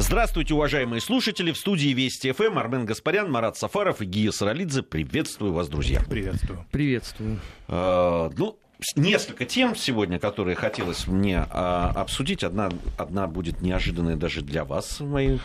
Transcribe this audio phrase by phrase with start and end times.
[0.00, 1.50] Здравствуйте, уважаемые слушатели.
[1.50, 4.84] В студии Вести ФМ Армен Гаспарян, Марат Сафаров и Гия Саралидзе.
[4.84, 6.00] Приветствую вас, друзья.
[6.08, 6.64] Приветствую.
[6.70, 7.40] Приветствую.
[7.66, 8.60] Э, ну,
[8.94, 12.44] несколько тем сегодня, которые хотелось мне а, обсудить.
[12.44, 15.38] Одна, одна будет неожиданная даже для вас, мои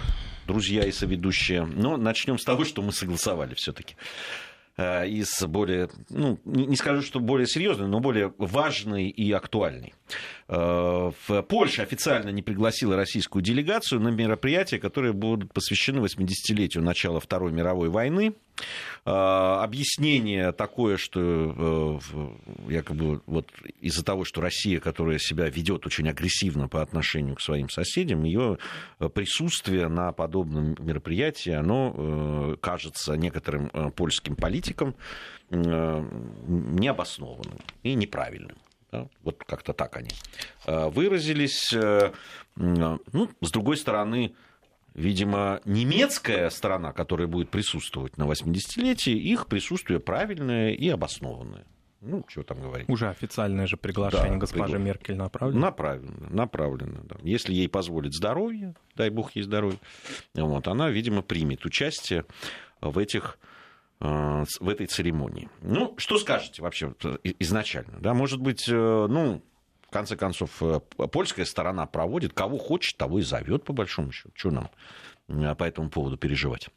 [0.45, 1.65] друзья и соведущие.
[1.65, 3.95] Но начнем с того, что мы согласовали все-таки.
[4.75, 9.93] Э, из более, ну, не скажу, что более серьезной, но более важной и актуальной.
[10.47, 11.11] Э,
[11.47, 17.89] Польша официально не пригласила российскую делегацию на мероприятия, которые будут посвящены 80-летию начала Второй мировой
[17.89, 18.33] войны.
[19.05, 21.99] Э, объяснение такое, что
[22.67, 27.69] якобы вот из-за того, что Россия, которая себя ведет очень агрессивно по отношению к своим
[27.69, 28.57] соседям, ее
[29.13, 34.95] присутствие на подобном мероприятии, оно кажется некоторым польским политикам
[35.49, 36.05] э,
[36.47, 38.57] необоснованным и неправильным.
[39.23, 40.11] Вот как-то так они
[40.65, 41.73] э, выразились.
[41.73, 42.11] Э,
[42.55, 44.35] ну, с другой стороны,
[44.93, 51.65] видимо, немецкая сторона, которая будет присутствовать на 80-летии, их присутствие правильное и обоснованное.
[52.01, 52.89] Ну, что там говорить.
[52.89, 54.79] Уже официальное же приглашение да, госпожи пригла...
[54.79, 55.59] Меркель направлено?
[55.61, 56.99] Направлено, направлено.
[57.03, 57.15] Да.
[57.23, 59.79] Если ей позволит здоровье, дай бог ей здоровье,
[60.33, 62.25] вот, она, видимо, примет участие
[62.81, 63.37] в этих
[64.03, 65.47] Э, в этой церемонии.
[65.61, 66.93] Ну, что скажете вообще
[67.39, 67.99] изначально?
[68.01, 69.41] Да, может быть, э, ну,
[69.93, 70.79] конце концов, э,
[71.11, 74.31] польская сторона проводит, кого хочет, того и зовет, по большому счету.
[74.35, 74.69] Что нам
[75.55, 76.69] по этому поводу переживать?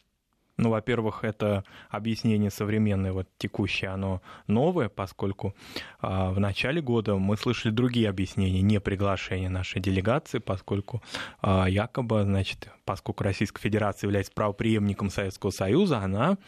[0.58, 5.54] Ну, во-первых, это объяснение современное, вот текущее, оно новое, поскольку
[6.00, 11.02] э, в начале года мы слышали другие объяснения, не приглашение нашей делегации, поскольку
[11.42, 16.38] э, якобы, значит, поскольку Российская Федерация является правоприемником Советского Союза, она,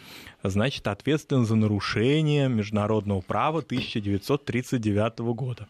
[0.43, 5.69] значит, ответственна за нарушение международного права 1939 года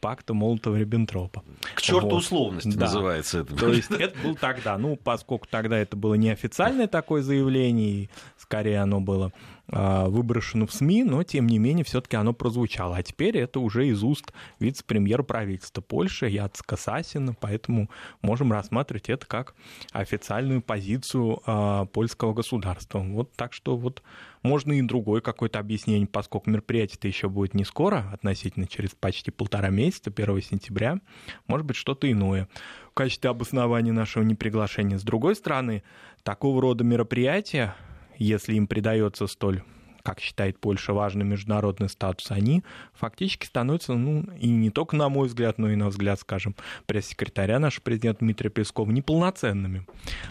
[0.00, 1.42] пакта Молотова-Риббентропа.
[1.74, 2.18] К черту вот.
[2.18, 2.86] условности да.
[2.86, 3.56] называется это.
[3.56, 9.00] То есть это был тогда, ну, поскольку тогда это было неофициальное такое заявление, скорее оно
[9.00, 9.32] было
[9.68, 12.96] выброшено в СМИ, но тем не менее все-таки оно прозвучало.
[12.96, 17.90] А теперь это уже из уст вице-премьера правительства Польши Яцка Сасина, поэтому
[18.22, 19.54] можем рассматривать это как
[19.92, 22.98] официальную позицию а, польского государства.
[22.98, 24.02] Вот так что вот
[24.42, 29.70] можно и другое какое-то объяснение, поскольку мероприятие-то еще будет не скоро, относительно через почти полтора
[29.70, 30.98] месяца, 1 сентября,
[31.46, 32.48] может быть что-то иное
[32.90, 34.98] в качестве обоснования нашего неприглашения.
[34.98, 35.82] С другой стороны,
[36.22, 37.74] такого рода мероприятия,
[38.18, 39.62] если им придается столь
[40.04, 45.28] как считает Польша, важный международный статус, они фактически становятся, ну, и не только на мой
[45.28, 46.54] взгляд, но и на взгляд, скажем,
[46.84, 49.86] пресс-секретаря нашего президента Дмитрия Пескова, неполноценными.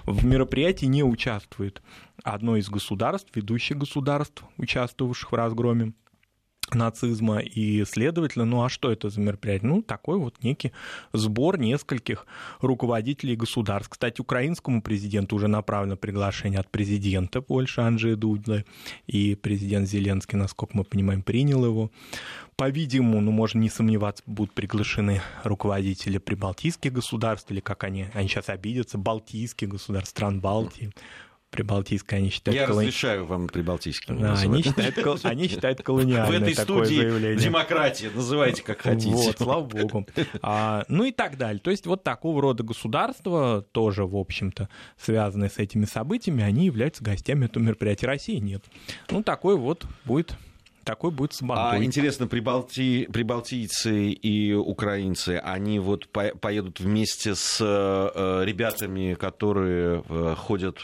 [0.06, 1.82] В мероприятии не участвует
[2.24, 5.94] одно из государств, ведущих государств, участвовавших в разгроме
[6.72, 9.70] нацизма, и, следовательно, ну а что это за мероприятие?
[9.70, 10.72] Ну, такой вот некий
[11.14, 12.26] сбор нескольких
[12.62, 13.90] руководителей государств.
[13.90, 18.66] Кстати, украинскому президенту уже направлено приглашение от президента Польши Анджея Дуда,
[19.08, 21.92] и президент Зеленский, насколько мы понимаем, принял его.
[22.56, 28.50] По-видимому, ну, можно не сомневаться, будут приглашены руководители прибалтийских государств, или как они, они сейчас
[28.50, 30.92] обидятся, балтийских государств, стран Балтии,
[31.54, 32.60] Прибалтийское они считают...
[32.60, 32.88] Я колони...
[32.88, 37.38] разрешаю вам Прибалтийским да, они, считают, они считают колониальное В этой такое студии заявление.
[37.38, 39.12] демократия, называйте как хотите.
[39.12, 40.08] Вот, слава богу.
[40.42, 41.60] А, ну и так далее.
[41.60, 47.04] То есть вот такого рода государства, тоже, в общем-то, связанные с этими событиями, они являются
[47.04, 48.08] гостями этого мероприятия.
[48.08, 48.64] России нет.
[49.12, 50.36] Ну, такой вот будет
[50.84, 51.80] такой будет сабантуй.
[51.80, 53.08] А интересно, прибалти...
[53.12, 56.36] прибалтийцы и украинцы, они вот по...
[56.36, 60.80] поедут вместе с э, ребятами, которые э, ходят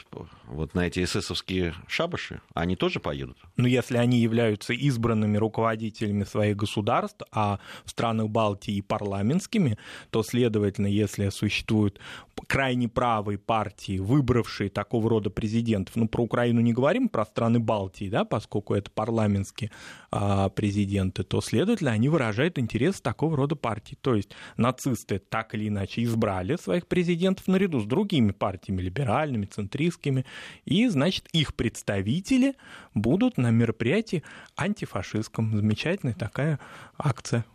[0.49, 3.37] вот на эти эсэсовские шабаши, они тоже поедут?
[3.55, 9.77] Ну, если они являются избранными руководителями своих государств, а в странах Балтии парламентскими,
[10.09, 11.99] то, следовательно, если существуют
[12.47, 18.09] крайне правые партии, выбравшие такого рода президентов, ну, про Украину не говорим, про страны Балтии,
[18.09, 19.71] да, поскольку это парламентские
[20.11, 23.97] а, президенты, то, следовательно, они выражают интерес такого рода партий.
[24.01, 30.25] То есть нацисты так или иначе избрали своих президентов наряду с другими партиями, либеральными, центристскими,
[30.65, 32.55] и, значит, их представители
[32.93, 34.23] будут на мероприятии
[34.55, 35.55] антифашистском.
[35.55, 36.59] Замечательная такая
[36.97, 37.45] акция.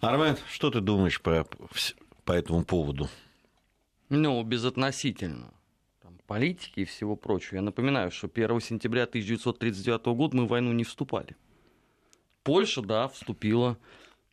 [0.00, 1.46] Армен, что ты думаешь по,
[2.24, 3.08] по этому поводу?
[4.10, 5.52] Ну, безотносительно
[6.02, 7.56] там, политики и всего прочего.
[7.56, 11.36] Я напоминаю, что 1 сентября 1939 года мы в войну не вступали.
[12.42, 13.78] Польша, да, вступила.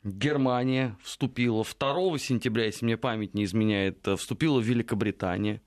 [0.03, 1.63] Германия вступила.
[1.63, 5.61] 2 сентября, если мне память не изменяет, вступила Великобритания.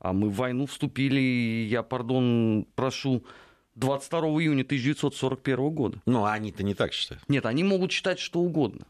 [0.00, 1.20] А мы в войну вступили,
[1.68, 3.22] я, пардон, прошу,
[3.74, 6.02] 22 июня 1941 года.
[6.06, 7.22] Ну, а они-то не так считают.
[7.28, 8.86] Нет, они могут считать что угодно.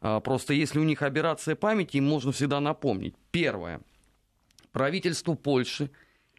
[0.00, 3.14] А, просто если у них операция памяти, им можно всегда напомнить.
[3.30, 3.80] Первое.
[4.72, 5.90] правительство Польши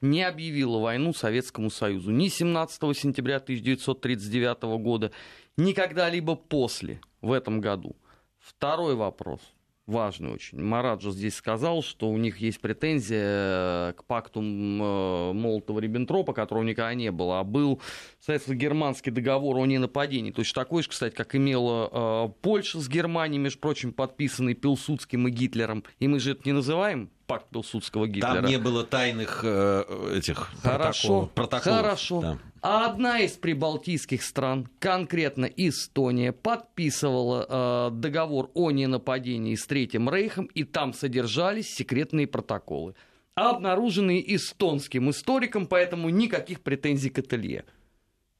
[0.01, 5.11] не объявило войну Советскому Союзу ни 17 сентября 1939 года,
[5.55, 7.95] ни когда-либо после в этом году.
[8.39, 9.39] Второй вопрос–
[9.89, 10.61] важный очень.
[10.61, 16.93] Мараджо здесь сказал, что у них есть претензия э, к пакту э, Молотова-Риббентропа, которого никогда
[16.93, 17.81] не было, а был
[18.25, 20.31] советско-германский договор о ненападении.
[20.31, 25.31] Точно такой же, кстати, как имела э, Польша с Германией, между прочим, подписанный Пилсудским и
[25.31, 25.83] Гитлером.
[25.99, 28.41] И мы же это не называем пакт Пилсудского Гитлера.
[28.41, 31.77] Там не было тайных э, этих Хорошо, протоколов.
[31.79, 32.21] Хорошо.
[32.21, 32.39] Да.
[32.61, 40.45] А одна из прибалтийских стран, конкретно Эстония, подписывала э, договор о ненападении с Третьим Рейхом,
[40.47, 42.95] и там содержались секретные протоколы,
[43.35, 47.63] обнаруженные эстонским историком, поэтому никаких претензий к ателье.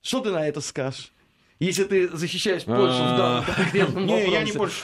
[0.02, 1.14] Что ты на это скажешь?
[1.60, 4.06] Если ты защищаешь Польшу в данном конкретном.
[4.06, 4.76] Не, я не больше...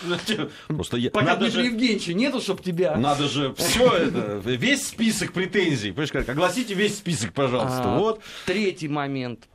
[0.68, 1.10] Просто я...
[1.10, 1.66] Пока Дмитрия.
[1.66, 2.98] Евгеньевича нету, чтобы тебя...
[2.98, 7.96] Надо же все это, весь список претензий, понимаешь, как, огласите весь список, пожалуйста.
[7.96, 8.22] А, вот.
[8.46, 9.48] Третий момент.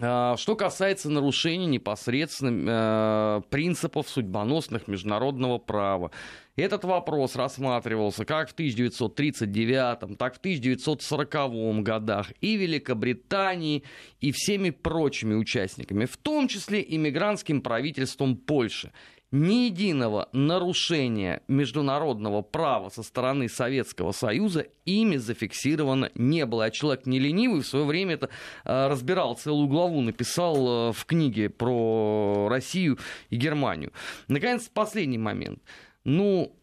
[0.00, 6.10] А, что касается нарушений непосредственно э, принципов судьбоносных международного права,
[6.56, 13.84] этот вопрос рассматривался как в 1939, так в 1940 годах и Великобритании,
[14.20, 18.92] и всеми прочими участниками, в том числе иммигрантским правительством Польши
[19.30, 26.64] ни единого нарушения международного права со стороны Советского Союза ими зафиксировано не было.
[26.64, 28.30] А человек не ленивый в свое время это
[28.64, 32.98] э, разбирал, целую главу написал э, в книге про Россию
[33.28, 33.92] и Германию.
[34.28, 35.60] Наконец, последний момент.
[36.04, 36.54] Ну,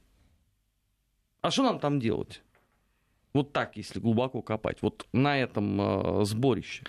[1.42, 2.42] а что нам там делать?
[3.34, 6.84] Вот так, если глубоко копать, вот на этом э, сборище.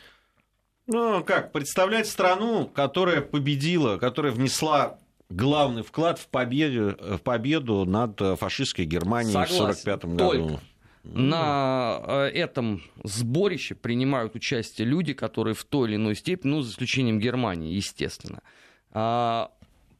[0.86, 8.20] Ну, как, представлять страну, которая победила, которая внесла главный вклад в победу, в победу над
[8.38, 9.56] фашистской Германией Согласен.
[9.56, 10.60] в 1945 году.
[11.04, 16.72] На э, этом сборище принимают участие люди, которые в той или иной степени, ну, за
[16.72, 18.42] исключением Германии, естественно,
[18.90, 19.52] а,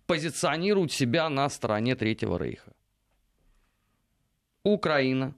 [0.06, 2.72] позиционируют себя на стороне Третьего Рейха.
[4.64, 5.36] Украина,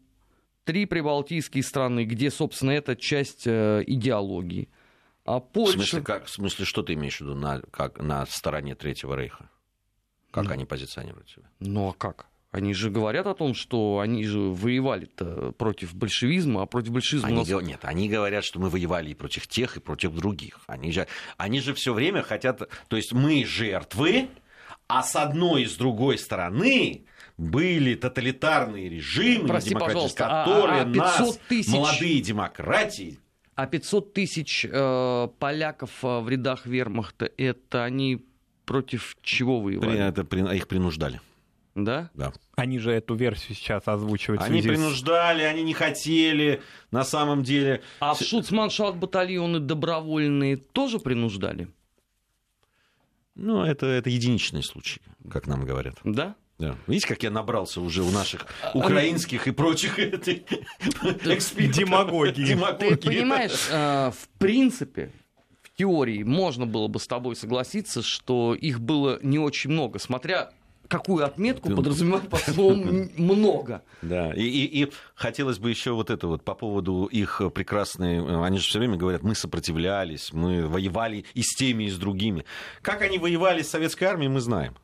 [0.64, 4.70] три прибалтийские страны, где, собственно, это часть э, идеологии.
[5.26, 5.72] А Польша...
[5.72, 9.14] В смысле, как, в смысле, что ты имеешь в виду на, как, на стороне Третьего
[9.14, 9.50] Рейха?
[10.30, 11.44] Как ну, они позиционируют себя?
[11.60, 12.26] Ну а как?
[12.50, 17.28] Они же говорят о том, что они же воевали-то против большевизма, а против большевизма...
[17.28, 17.62] Они, нас...
[17.62, 20.60] Нет, они говорят, что мы воевали и против тех, и против других.
[20.66, 22.62] Они же, они же все время хотят...
[22.88, 24.28] То есть мы жертвы,
[24.86, 27.04] а с одной и с другой стороны
[27.36, 31.72] были тоталитарные режимы, Прости, которые а, а, а нас, тысяч...
[31.72, 33.18] молодые демократии...
[33.54, 38.24] А 500 тысяч э, поляков э, в рядах вермахта, это они
[38.68, 39.90] против чего воевали?
[39.90, 41.20] При, это, при, их принуждали.
[41.74, 42.10] Да?
[42.14, 42.32] Да.
[42.56, 44.42] Они же эту версию сейчас озвучивают.
[44.42, 46.60] Они принуждали, они не хотели,
[46.90, 47.82] на самом деле.
[48.00, 51.68] А в Шуцманшафт батальоны добровольные тоже принуждали?
[53.34, 55.00] Ну, это, это единичный случай,
[55.30, 55.94] как нам говорят.
[56.04, 56.34] Да?
[56.58, 56.76] Да.
[56.88, 61.76] Видите, как я набрался уже у наших а, украинских и прочих экспертов.
[61.76, 62.58] Демагогии.
[62.78, 65.12] Ты понимаешь, э, в принципе,
[65.78, 70.50] теории можно было бы с тобой согласиться, что их было не очень много, смотря
[70.88, 73.82] какую отметку подразумевать под словом много.
[74.02, 78.44] Да, и, и, и хотелось бы еще вот это вот по поводу их прекрасной...
[78.44, 82.44] Они же все время говорят, мы сопротивлялись, мы воевали и с теми, и с другими.
[82.82, 84.74] Как они воевали с советской армией, мы знаем.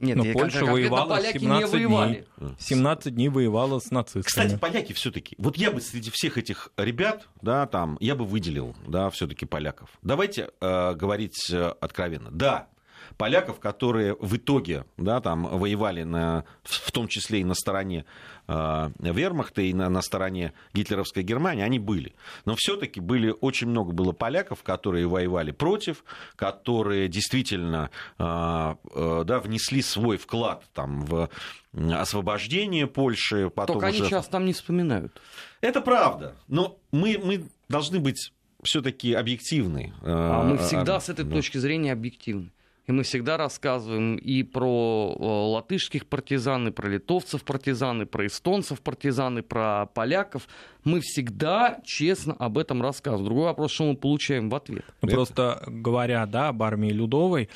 [0.00, 2.24] Нет, Но Польша воевала 17 дней.
[2.58, 4.22] 17 дней воевала с нацистами.
[4.22, 5.36] Кстати, поляки все-таки.
[5.38, 9.90] Вот я бы среди всех этих ребят, да, там, я бы выделил, да, все-таки поляков.
[10.02, 12.30] Давайте э, говорить э, откровенно.
[12.30, 12.68] Да,
[13.16, 18.04] поляков, которые в итоге да, там, воевали на, в том числе и на стороне
[18.48, 22.14] э, вермахта, и на, на стороне гитлеровской Германии, они были.
[22.44, 26.04] Но все-таки были, очень много было поляков, которые воевали против,
[26.36, 31.28] которые действительно э, э, да, внесли свой вклад там, в
[31.72, 33.50] освобождение Польши.
[33.50, 33.98] Потом Только уже...
[33.98, 35.20] они сейчас там не вспоминают.
[35.60, 36.36] Это правда.
[36.48, 39.92] Но мы, мы должны быть все-таки объективны.
[40.02, 41.36] А мы всегда а, с этой да.
[41.36, 42.50] точки зрения объективны.
[42.90, 48.26] И мы всегда рассказываем и про э, латышских партизан, и про литовцев партизан, и про
[48.26, 50.48] эстонцев партизан, и про поляков.
[50.82, 53.26] Мы всегда честно об этом рассказываем.
[53.26, 54.84] Другой вопрос, что мы получаем в ответ.
[55.02, 57.48] Ну, просто говоря да, об армии Людовой,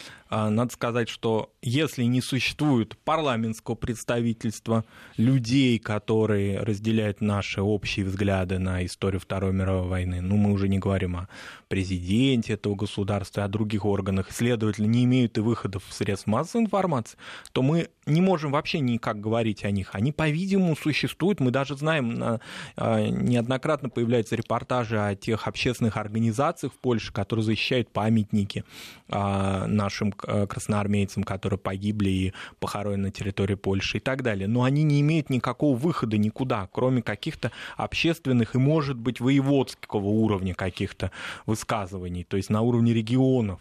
[0.51, 4.85] надо сказать, что если не существует парламентского представительства
[5.17, 10.79] людей, которые разделяют наши общие взгляды на историю Второй мировой войны, ну, мы уже не
[10.79, 11.29] говорим о
[11.69, 17.19] президенте этого государства, о других органах, следовательно, не имеют и выходов в средств массовой информации,
[17.53, 19.91] то мы не можем вообще никак говорить о них.
[19.93, 21.41] Они, по-видимому, существуют.
[21.41, 22.41] Мы даже знаем,
[22.77, 28.65] неоднократно появляются репортажи о тех общественных организациях в Польше, которые защищают памятники
[29.09, 34.49] нашим красноармейцам, которые погибли и похоронены на территории Польши и так далее.
[34.49, 40.55] Но они не имеют никакого выхода никуда, кроме каких-то общественных и, может быть, воеводского уровня
[40.55, 41.11] каких-то
[41.47, 43.61] высказываний, то есть на уровне регионов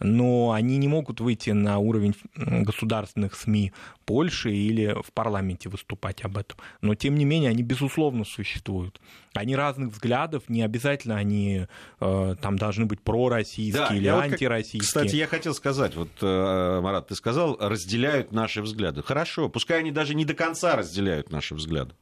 [0.00, 3.72] но они не могут выйти на уровень государственных СМИ
[4.04, 6.58] Польши или в парламенте выступать об этом.
[6.80, 9.00] Но, тем не менее, они, безусловно, существуют.
[9.34, 11.66] Они разных взглядов, не обязательно они
[12.00, 14.82] э, там должны быть пророссийские да, или вот антироссийские.
[14.82, 19.02] Кстати, я хотел сказать, вот, э, Марат, ты сказал, разделяют наши взгляды.
[19.02, 21.94] Хорошо, пускай они даже не до конца разделяют наши взгляды.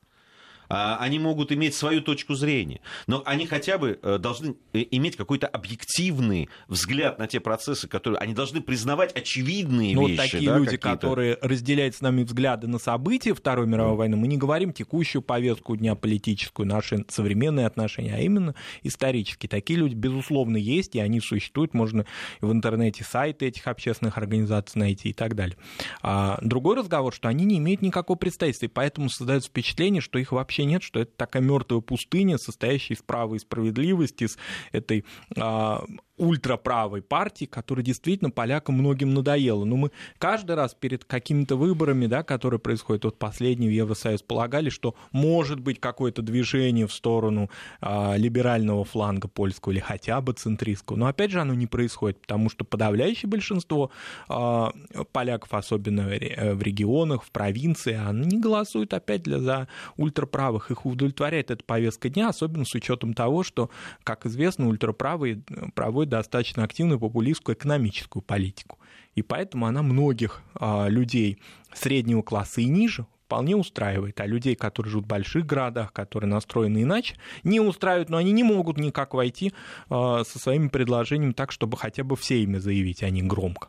[0.69, 5.47] А, они могут иметь свою точку зрения, но они хотя бы э, должны иметь какой-то
[5.47, 10.21] объективный взгляд на те процессы, которые они должны признавать очевидные но вещи.
[10.21, 14.27] Вот такие да, люди, которые разделяют с нами взгляды на события Второй мировой войны, мы
[14.27, 19.49] не говорим текущую повестку дня политическую, наши современные отношения, а именно исторические.
[19.49, 21.73] Такие люди, безусловно, есть, и они существуют.
[21.73, 22.05] Можно
[22.41, 25.57] в интернете сайты этих общественных организаций найти и так далее.
[26.03, 30.33] А другой разговор, что они не имеют никакого представительства, и поэтому создается впечатление, что их
[30.33, 34.39] вообще вообще нет, что это такая мертвая пустыня, состоящая из права и справедливости, из
[34.73, 35.05] этой
[35.37, 35.85] а,
[36.19, 39.65] ультраправой партии, которая действительно полякам многим надоела.
[39.65, 44.69] Но мы каждый раз перед какими-то выборами, да, которые происходят, вот последний в Евросоюз, полагали,
[44.69, 50.97] что может быть какое-то движение в сторону а, либерального фланга польского или хотя бы центристского.
[50.97, 53.91] Но опять же оно не происходит, потому что подавляющее большинство
[54.29, 54.73] а,
[55.13, 60.71] поляков, особенно в регионах, в провинции, они голосуют опять для, за ультраправых.
[60.71, 63.71] Их удовлетворяет эта повестка дня, особенно с учетом того, что,
[64.03, 65.43] как известно, ультраправые
[65.75, 68.79] проводят достаточно активную популистскую экономическую политику.
[69.15, 71.39] И поэтому она многих а, людей
[71.73, 74.21] среднего класса и ниже вполне устраивает.
[74.21, 78.43] А людей, которые живут в больших городах, которые настроены иначе, не устраивают, но они не
[78.43, 79.53] могут никак войти
[79.91, 83.69] а, со своими предложениями так, чтобы хотя бы все ими заявить, а не громко.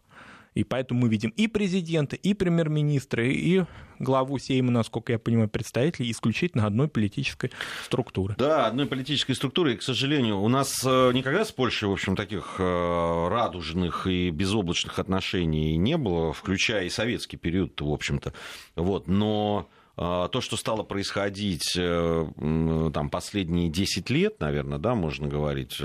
[0.54, 3.64] И поэтому мы видим и президента, и премьер-министра, и
[4.00, 7.52] главу Сейма, насколько я понимаю, представителей исключительно одной политической
[7.84, 8.36] структуры.
[8.38, 9.74] Да, одной политической структуры.
[9.74, 14.30] И, к сожалению, у нас э, никогда с Польшей, в общем, таких э, радужных и
[14.32, 18.34] безоблачных отношений не было, включая и советский период, в общем-то.
[18.76, 19.08] Вот.
[19.08, 25.80] Но э, то, что стало происходить там, последние 10 лет, наверное, да, можно говорить,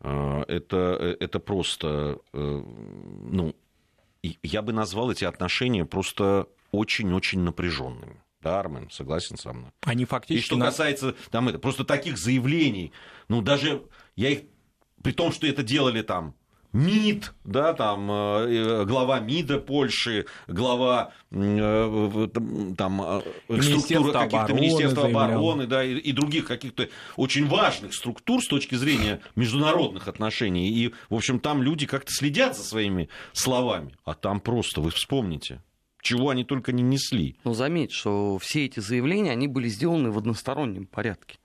[0.00, 3.54] это, это просто ну,
[4.42, 8.22] я бы назвал эти отношения просто очень-очень напряженными.
[8.40, 9.70] Да, Армен, согласен со мной.
[9.82, 10.44] Они фактически...
[10.44, 12.92] И что касается там, это, просто таких заявлений,
[13.28, 13.82] ну, даже
[14.14, 14.42] я их...
[15.02, 16.34] При том, что это делали там
[16.76, 22.28] МИД, да, там э, глава МИДа Польши, глава э,
[22.76, 28.46] там э, структуры каких-то Министерства обороны, да, и, и других каких-то очень важных структур с
[28.46, 30.68] точки зрения международных отношений.
[30.68, 35.62] И, в общем, там люди как-то следят за своими словами, а там просто, вы вспомните,
[36.02, 37.36] чего они только не несли.
[37.44, 41.38] Но заметь, что все эти заявления, они были сделаны в одностороннем порядке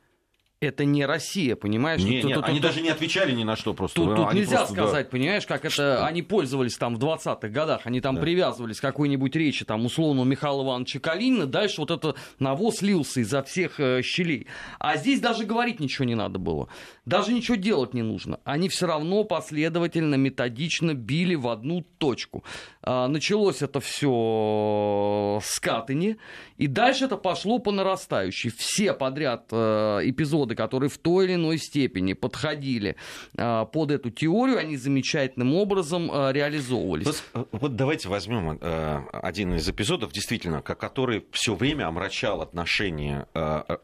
[0.62, 2.04] это не Россия, понимаешь?
[2.04, 3.96] Не, тут, тут, они тут, даже не отвечали ни на что просто.
[3.96, 5.12] Тут, тут нельзя просто, сказать, да.
[5.12, 8.22] понимаешь, как это они пользовались там в 20-х годах, они там да.
[8.22, 13.42] привязывались к какой-нибудь речи, там, условно, Михаила Ивановича Калинина, дальше вот это навоз лился изо
[13.42, 14.46] всех э, щелей.
[14.78, 16.68] А здесь даже говорить ничего не надо было,
[17.06, 18.40] даже ничего делать не нужно.
[18.44, 22.44] Они все равно последовательно, методично били в одну точку.
[22.84, 26.18] А, началось это все с Катыни,
[26.58, 28.52] и дальше это пошло по нарастающей.
[28.56, 32.96] Все подряд э, эпизоды подходы, которые в той или иной степени подходили
[33.38, 37.06] а, под эту теорию, они замечательным образом а, реализовывались.
[37.06, 43.28] Вот, э, вот давайте возьмем э, один из эпизодов, действительно, который все время омрачал отношения
[43.34, 43.78] э,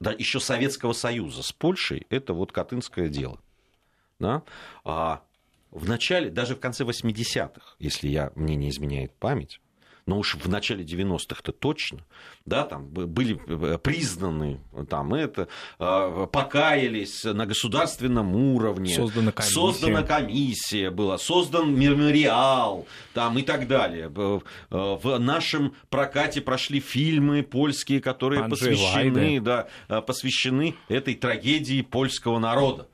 [0.00, 3.38] да, еще Советского Союза с Польшей, это вот Катынское дело.
[4.18, 4.42] Да?
[4.84, 5.22] А
[5.70, 9.60] в начале, даже в конце 80-х, если я, мне не изменяет память,
[10.06, 11.98] но уж в начале 90-х-то точно,
[12.44, 15.48] да, там были э, признаны, там это,
[15.80, 18.94] э, покаялись на государственном уровне.
[18.94, 19.54] Создана комиссия.
[19.54, 24.08] Создана комиссия была, создан мемориал, там и так далее.
[24.70, 32.88] В нашем прокате прошли фильмы польские, которые посвящены, да, э, посвящены этой трагедии польского народа.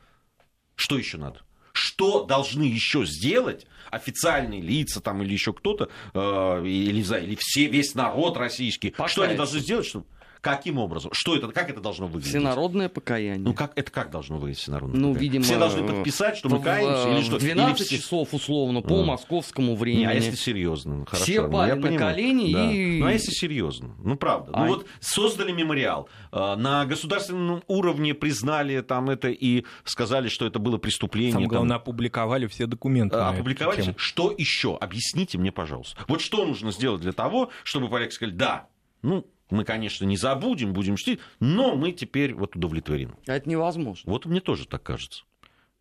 [0.77, 1.41] Что еще надо?
[1.73, 7.95] Что должны еще сделать официальные лица там или еще кто-то, э, или, или все, весь
[7.95, 9.13] народ российский, Покаяться.
[9.13, 10.07] что они должны сделать, чтобы
[10.43, 11.11] Каким образом?
[11.15, 11.47] Что это?
[11.49, 12.31] Как это должно выглядеть?
[12.31, 13.39] Всенародное покаяние.
[13.39, 15.21] Ну, как, это как должно выглядеть всенародное Ну, покаяние?
[15.31, 17.37] видимо, Все должны подписать, что мы в- каемся, или что?
[17.37, 19.05] В 12 Или все- часов, условно, по Ну.
[19.05, 20.05] московскому Не, времени.
[20.05, 20.97] а если серьезно?
[20.99, 21.25] Ну, Хорошо.
[21.25, 22.15] Все ну, пали я на понимаю.
[22.15, 22.73] колени Да.
[22.73, 23.95] и- Ну, а если серьезно?
[24.03, 24.51] Ну, правда.
[24.53, 30.45] А- Ну, вот создали мемориал, э, на государственном уровне признали там это и сказали, что
[30.45, 31.33] это было преступление.
[31.35, 31.57] Самое там.
[31.59, 33.15] главное, опубликовали все документы.
[33.17, 33.95] эту опубликовали.
[33.97, 34.77] Что еще?
[34.77, 36.01] Объясните мне, пожалуйста.
[36.09, 38.67] Вот что нужно сделать для того, чтобы поляки сказали, да,
[39.03, 43.13] ну, мы, конечно, не забудем, будем чтить, но мы теперь вот удовлетворены.
[43.27, 44.11] А это невозможно.
[44.11, 45.25] Вот мне тоже так кажется.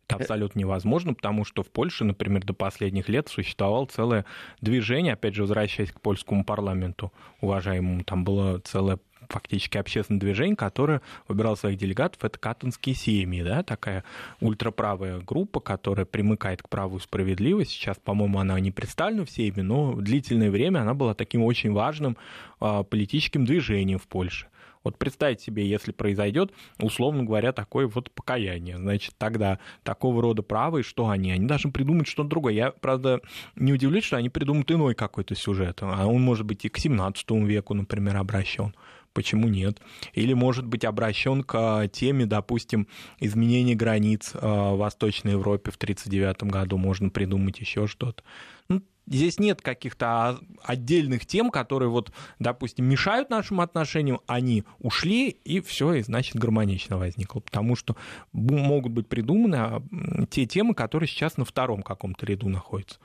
[0.08, 4.26] Это абсолютно невозможно, потому что в Польше, например, до последних лет существовало целое
[4.60, 8.98] движение, опять же, возвращаясь к польскому парламенту, уважаемому, там было целое
[9.32, 14.04] фактически общественное движение, которое выбирало своих делегатов, это катонские семьи, да, такая
[14.40, 17.72] ультраправая группа, которая примыкает к праву и справедливости.
[17.72, 22.16] Сейчас, по-моему, она не представлена в Сейме, но длительное время она была таким очень важным
[22.60, 24.46] а, политическим движением в Польше.
[24.84, 30.78] Вот представьте себе, если произойдет, условно говоря, такое вот покаяние, значит, тогда такого рода право,
[30.78, 31.30] и что они?
[31.30, 32.54] Они должны придумать что-то другое.
[32.54, 33.20] Я, правда,
[33.54, 35.78] не удивлюсь, что они придумают иной какой-то сюжет.
[35.82, 38.74] А он может быть и к 17 веку, например, обращен.
[39.12, 39.80] Почему нет?
[40.14, 42.88] Или может быть обращен к теме, допустим,
[43.20, 46.78] изменения границ э, в Восточной Европе в 1939 году.
[46.78, 48.22] Можно придумать еще что-то.
[48.68, 55.28] Ну, здесь нет каких-то а, отдельных тем, которые вот, допустим, мешают нашим отношениям, они ушли,
[55.28, 57.40] и все, и значит гармонично возникло.
[57.40, 57.96] Потому что
[58.32, 59.82] могут быть придуманы а,
[60.30, 62.98] те темы, которые сейчас на втором каком-то ряду находятся.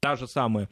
[0.00, 0.70] Та же самая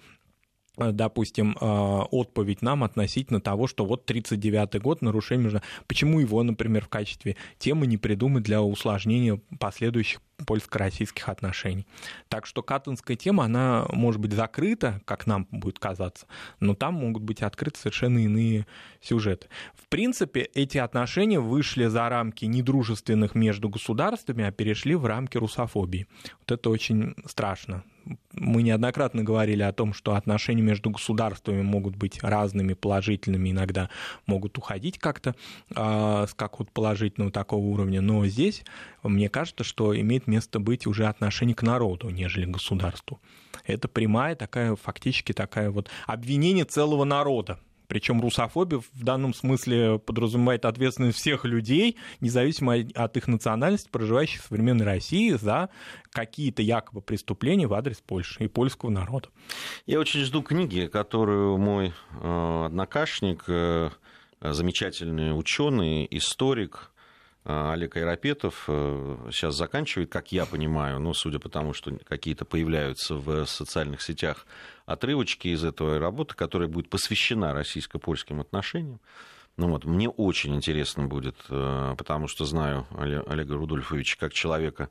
[0.78, 5.62] допустим, э, отповедь нам относительно того, что вот 39-й год, нарушение между...
[5.86, 11.86] Почему его, например, в качестве темы не придумать для усложнения последующих польско-российских отношений?
[12.28, 16.26] Так что катонская тема, она может быть закрыта, как нам будет казаться,
[16.60, 18.66] но там могут быть открыты совершенно иные
[19.00, 19.48] сюжеты.
[19.74, 26.06] В принципе, эти отношения вышли за рамки недружественных между государствами, а перешли в рамки русофобии.
[26.40, 27.84] Вот это очень страшно.
[28.32, 33.90] Мы неоднократно говорили о том, что отношения между государствами могут быть разными, положительными, иногда
[34.26, 35.34] могут уходить как-то
[35.74, 38.64] а, с какого-то положительного такого уровня, но здесь
[39.02, 43.20] мне кажется, что имеет место быть уже отношение к народу, нежели к государству.
[43.64, 47.60] Это прямая такая, фактически такая вот обвинение целого народа.
[47.88, 54.48] Причем русофобия в данном смысле подразумевает ответственность всех людей, независимо от их национальности, проживающих в
[54.48, 55.70] современной России, за
[56.10, 59.28] какие-то якобы преступления в адрес Польши и польского народа.
[59.86, 63.90] Я очень жду книги, которую мой э, однокашник, э,
[64.40, 66.92] замечательный ученый, историк
[67.48, 73.14] Олег Айропетов э, сейчас заканчивает, как я понимаю, ну, судя по тому, что какие-то появляются
[73.14, 74.46] в социальных сетях
[74.84, 79.00] отрывочки из этой работы, которая будет посвящена российско-польским отношениям.
[79.56, 84.90] Ну вот, мне очень интересно будет, э, потому что знаю Оле- Олега Рудольфовича как человека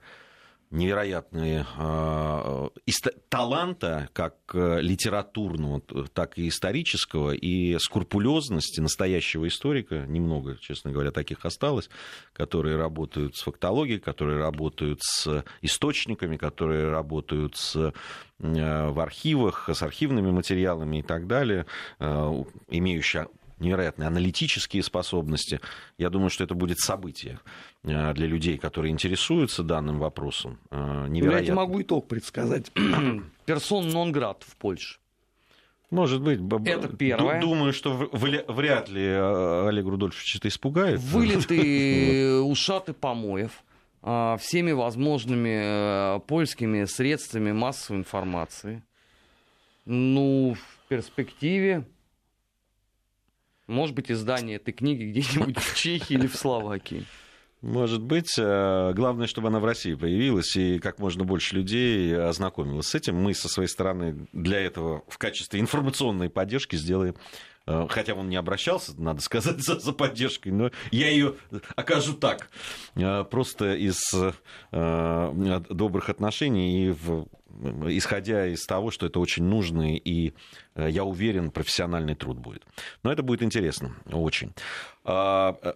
[0.69, 5.81] невероятные э, иста- таланта, как э, литературного,
[6.13, 11.89] так и исторического, и скрупулезности настоящего историка, немного, честно говоря, таких осталось,
[12.33, 17.91] которые работают с фактологией, которые работают с источниками, которые работают с, э,
[18.39, 21.65] в архивах, с архивными материалами и так далее,
[21.99, 23.27] э, имеющие
[23.59, 25.59] невероятные аналитические способности.
[25.97, 27.39] Я думаю, что это будет событие
[27.83, 30.59] э, для людей, которые интересуются данным вопросом.
[30.71, 31.55] Э, Я тебе Невероятно.
[31.55, 32.71] могу итог предсказать.
[33.45, 34.99] Персон нон-град в Польше.
[35.89, 36.39] Может быть.
[36.65, 37.39] Это первое.
[37.39, 40.99] ду- Думаю, что вряд ли э, Олег Рудольфович это испугает.
[40.99, 43.63] Вылеты ушаты помоев
[44.03, 48.83] а, всеми возможными польскими средствами массовой информации.
[49.85, 51.85] Ну, в перспективе,
[53.67, 57.03] может быть, издание этой книги где-нибудь в Чехии или в Словакии.
[57.61, 58.35] Может быть.
[58.37, 63.15] Э, Главное, чтобы она в России появилась, и как можно больше людей ознакомилось с этим.
[63.15, 67.15] Мы со своей стороны для этого в качестве информационной поддержки сделаем
[67.65, 71.33] э, Хотя он не обращался, надо сказать, за, за поддержкой, но я ее
[71.75, 72.49] окажу так.
[72.95, 73.99] э, Просто из
[74.71, 77.27] добрых отношений и в,
[77.87, 80.33] исходя из того, что это очень нужный и,
[80.75, 82.63] э, я уверен, профессиональный труд будет.
[83.03, 84.53] Но это будет интересно, очень.
[85.03, 85.73] А, э,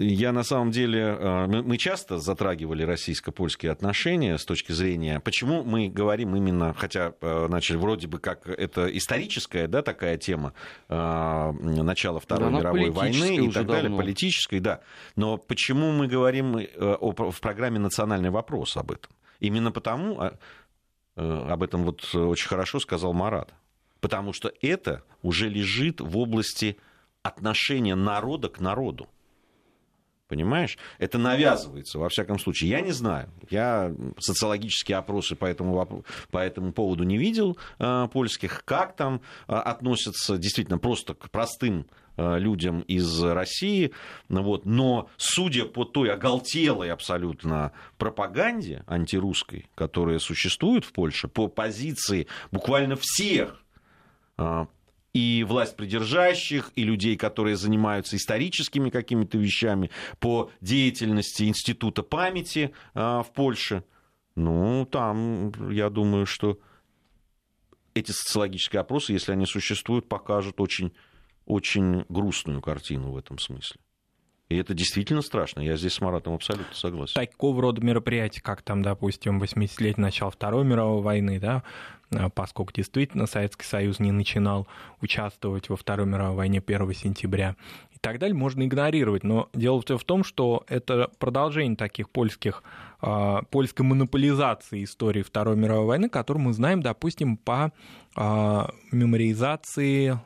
[0.00, 5.88] я на самом деле, э, мы часто затрагивали российско-польские отношения с точки зрения, почему мы
[5.88, 10.52] говорим именно, хотя начали вроде бы как это историческая, да, такая тема
[10.88, 13.96] начала Второй Она мировой войны и так далее, давно.
[13.96, 14.82] политической, да.
[15.16, 19.10] Но почему мы говорим о- в программе «Национальный вопрос» об этом?
[19.40, 20.38] Именно потому, а,
[21.16, 23.54] э, об этом вот очень хорошо сказал Марат,
[24.00, 26.78] потому что это уже лежит в области
[27.22, 29.08] отношение народа к народу.
[30.28, 30.76] Понимаешь?
[30.98, 32.70] Это навязывается, во всяком случае.
[32.70, 33.30] Я не знаю.
[33.48, 38.62] Я социологические опросы по этому, по этому поводу не видел э, польских.
[38.66, 41.86] Как там э, относятся действительно просто к простым
[42.18, 43.92] э, людям из России.
[44.28, 44.66] Вот.
[44.66, 52.96] Но судя по той оголтелой абсолютно пропаганде антирусской, которая существует в Польше, по позиции буквально
[53.00, 53.62] всех
[54.36, 54.66] э,
[55.12, 59.90] и власть придержащих, и людей, которые занимаются историческими какими-то вещами
[60.20, 63.84] по деятельности Института памяти а, в Польше.
[64.34, 66.58] Ну, там, я думаю, что
[67.94, 70.92] эти социологические опросы, если они существуют, покажут очень,
[71.46, 73.80] очень грустную картину в этом смысле.
[74.48, 75.60] И это действительно страшно.
[75.60, 77.14] Я здесь с Маратом абсолютно согласен.
[77.14, 81.64] Такого рода мероприятия, как там, допустим, 80-летие начала Второй мировой войны, да,
[82.34, 84.66] поскольку действительно Советский Союз не начинал
[85.00, 87.56] участвовать во Второй мировой войне 1 сентября.
[87.94, 89.24] И так далее, можно игнорировать.
[89.24, 92.62] Но дело все в том, что это продолжение таких польских,
[93.00, 97.72] а, польской монополизации истории Второй мировой войны, которую мы знаем, допустим, по
[98.14, 100.18] а, мемориизации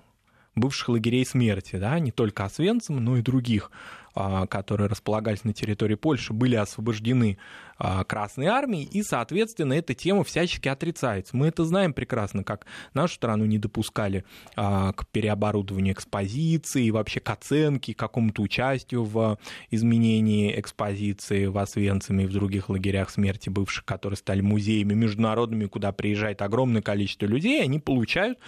[0.54, 3.70] бывших лагерей смерти, да, не только Освенцим, но и других
[4.14, 7.38] которые располагались на территории Польши, были освобождены
[7.84, 11.36] а, Красной Армией, и, соответственно, эта тема всячески отрицается.
[11.36, 17.28] Мы это знаем прекрасно, как нашу страну не допускали а, к переоборудованию экспозиции, вообще к
[17.30, 19.36] оценке, к какому-то участию в
[19.70, 25.90] изменении экспозиции в Освенциме и в других лагерях смерти бывших, которые стали музеями международными, куда
[25.90, 28.38] приезжает огромное количество людей, они получают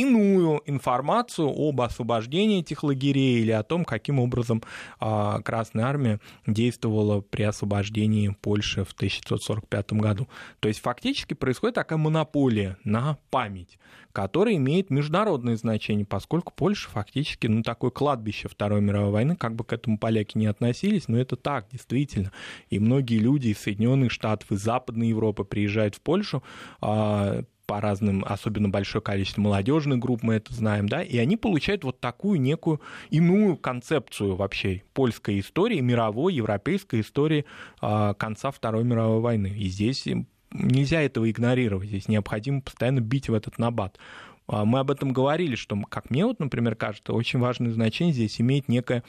[0.00, 4.62] иную информацию об освобождении этих лагерей или о том, каким образом
[4.98, 10.28] а, Красная Армия действовала при освобождении Польши в 1945 году.
[10.60, 13.78] То есть фактически происходит такая монополия на память,
[14.12, 19.64] которая имеет международное значение, поскольку Польша фактически ну, такое кладбище Второй мировой войны, как бы
[19.64, 22.32] к этому поляки не относились, но это так, действительно.
[22.68, 26.42] И многие люди из Соединенных Штатов, из Западной Европы приезжают в Польшу,
[26.80, 31.84] а, по разным, особенно большое количество молодежных групп, мы это знаем, да, и они получают
[31.84, 32.80] вот такую некую
[33.10, 37.44] иную концепцию вообще польской истории, мировой, европейской истории
[37.80, 39.54] а, конца Второй мировой войны.
[39.56, 40.08] И здесь
[40.50, 44.00] нельзя этого игнорировать, здесь необходимо постоянно бить в этот набат.
[44.48, 48.40] А, мы об этом говорили, что, как мне вот, например, кажется, очень важное значение здесь
[48.40, 49.04] имеет некое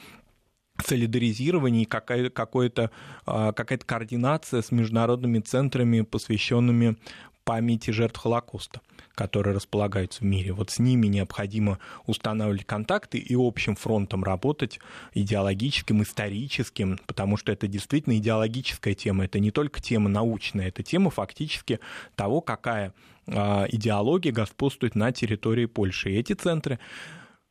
[0.80, 2.90] солидаризирование и какая-то,
[3.26, 6.96] а, какая-то координация с международными центрами, посвященными
[7.44, 8.80] памяти жертв Холокоста,
[9.14, 10.52] которые располагаются в мире.
[10.52, 14.80] Вот с ними необходимо устанавливать контакты и общим фронтом работать,
[15.14, 21.10] идеологическим, историческим, потому что это действительно идеологическая тема, это не только тема научная, это тема
[21.10, 21.80] фактически
[22.14, 22.92] того, какая
[23.26, 26.10] а, идеология господствует на территории Польши.
[26.10, 26.78] И эти центры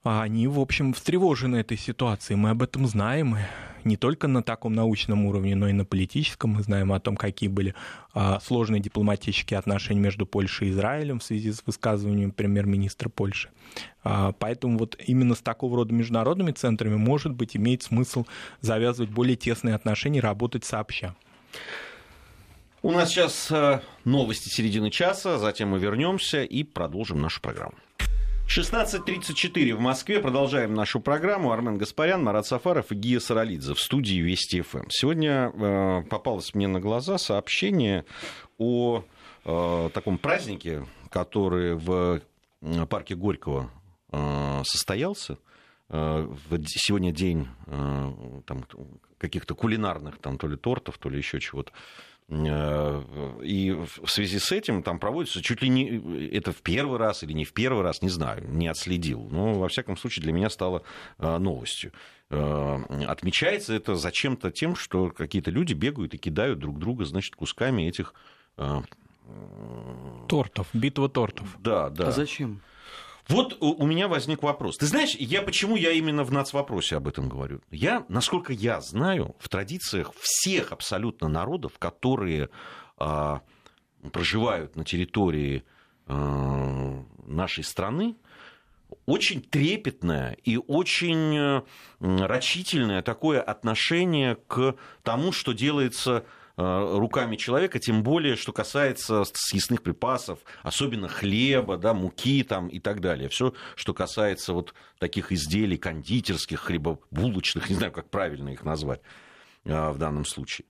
[0.04, 2.38] они, в общем, встревожены этой ситуацией.
[2.38, 3.38] Мы об этом знаем
[3.84, 6.52] не только на таком научном уровне, но и на политическом.
[6.52, 7.76] Мы знаем о том, какие были
[8.14, 13.50] а, сложные дипломатические отношения между Польшей и Израилем в связи с высказыванием премьер-министра Польши.
[14.04, 18.26] А, поэтому вот именно с такого рода международными центрами, может быть, имеет смысл
[18.60, 21.16] завязывать более тесные отношения и работать сообща.
[22.84, 27.76] У нас сейчас э, новости середины часа, затем мы вернемся и продолжим нашу программу.
[28.54, 30.20] 16.34 в Москве.
[30.20, 31.54] Продолжаем нашу программу.
[31.54, 34.90] Армен Гаспарян, Марат Сафаров и Гия Саралидзе в студии Вести ФМ.
[34.90, 38.04] Сегодня э, попалось мне на глаза сообщение
[38.58, 39.06] о
[39.46, 42.22] э, таком празднике, который в
[42.90, 43.72] парке Горького
[44.12, 45.38] э, состоялся.
[45.88, 46.28] Э,
[46.66, 48.12] сегодня день э,
[48.46, 48.66] там,
[49.18, 51.72] каких-то кулинарных, там, то ли тортов, то ли еще чего-то.
[52.32, 53.04] Э,
[53.44, 56.30] и в связи с этим там проводится чуть ли не...
[56.34, 59.28] Это в первый раз или не в первый раз, не знаю, не отследил.
[59.30, 60.84] Но, во всяком случае, для меня стало
[61.18, 61.92] э, новостью.
[62.30, 67.84] Э, отмечается это зачем-то тем, что какие-то люди бегают и кидают друг друга, значит, кусками
[67.84, 68.14] этих...
[70.28, 71.58] Тортов, битва тортов.
[71.60, 72.08] Да, да.
[72.08, 72.62] А зачем?
[73.28, 74.78] Вот у меня возник вопрос.
[74.78, 77.62] Ты знаешь, я почему я именно в нацвопросе об этом говорю?
[77.72, 82.50] Я, насколько я знаю, в традициях всех абсолютно народов, которые
[82.98, 83.42] а,
[84.12, 85.64] проживают на территории
[86.08, 88.16] а, нашей страны,
[89.06, 91.64] очень трепетное и очень
[92.00, 96.26] рачительное такое отношение к тому, что делается
[96.58, 103.02] руками человека, тем более, что касается съестных припасов, особенно хлеба, да, муки там, и так
[103.02, 103.30] далее.
[103.30, 109.02] Все, что касается вот таких изделий кондитерских, хлебобулочных, не знаю, как правильно их назвать
[109.66, 110.66] э, в данном случае.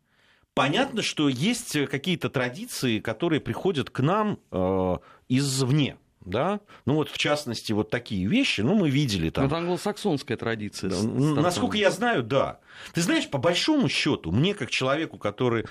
[0.53, 4.97] Понятно, что есть какие-то традиции, которые приходят к нам э,
[5.29, 5.97] извне.
[6.25, 9.45] Да, ну вот в частности вот такие вещи, ну мы видели там.
[9.45, 10.89] Это англосаксонская традиция.
[10.89, 11.01] Да,
[11.41, 12.59] насколько я знаю, да.
[12.93, 15.65] Ты знаешь, по большому счету, мне как человеку, который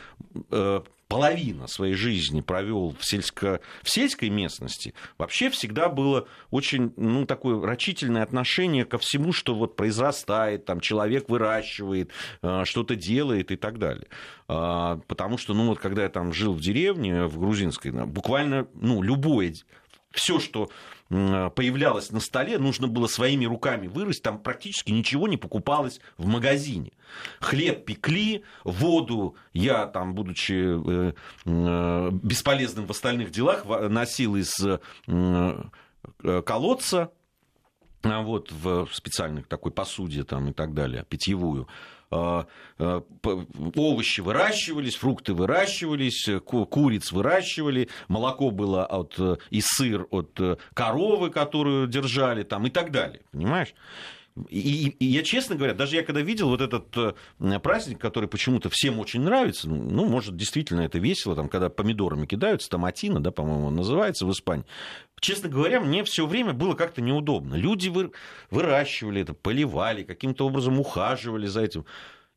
[0.50, 7.26] э, половина своей жизни провел в, сельско, в сельской местности, вообще всегда было очень ну,
[7.26, 13.56] такое рачительное отношение ко всему, что вот произрастает, там человек выращивает, э, что-то делает и
[13.56, 14.06] так далее.
[14.48, 19.02] Э, потому что, ну вот когда я там жил в деревне, в грузинской, буквально, ну,
[19.02, 19.52] любое
[20.12, 20.70] все, что
[21.08, 26.92] появлялось на столе, нужно было своими руками вырастить, там практически ничего не покупалось в магазине.
[27.40, 31.12] Хлеб пекли, воду я, там, будучи э,
[31.46, 35.62] э, бесполезным в остальных делах, носил из э,
[36.46, 37.10] колодца,
[38.02, 41.66] а вот, в специальной такой посуде там, и так далее, питьевую.
[42.12, 42.46] А,
[42.78, 43.02] а,
[43.76, 49.18] овощи выращивались, фрукты выращивались, куриц выращивали, молоко было от,
[49.50, 50.40] и сыр от
[50.74, 53.22] коровы, которую держали там, и так далее.
[53.30, 53.74] Понимаешь?
[54.48, 58.70] И, и я, честно говоря, даже я когда видел вот этот э, праздник, который почему-то
[58.70, 63.32] всем очень нравится, ну, ну, может, действительно это весело, там, когда помидорами кидаются, томатина, да,
[63.32, 64.64] по-моему, называется в Испании.
[65.20, 67.54] Честно говоря, мне все время было как-то неудобно.
[67.54, 68.12] Люди вы,
[68.50, 71.84] выращивали это, поливали, каким-то образом ухаживали за этим.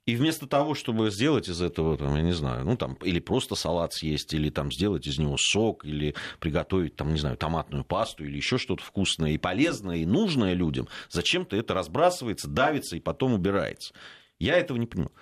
[0.06, 3.56] И вместо того, чтобы сделать из этого, там, я не знаю, ну там, или просто
[3.56, 8.26] салат съесть, или там сделать из него сок, или приготовить, там, не знаю, томатную пасту,
[8.26, 13.34] или еще что-то вкусное и полезное, и нужное людям, зачем-то это разбрасывается, давится и потом
[13.34, 13.94] убирается.
[14.39, 15.13] Я этого не понимаю.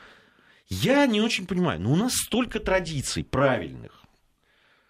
[0.68, 4.02] Я не очень понимаю, но у нас столько традиций правильных,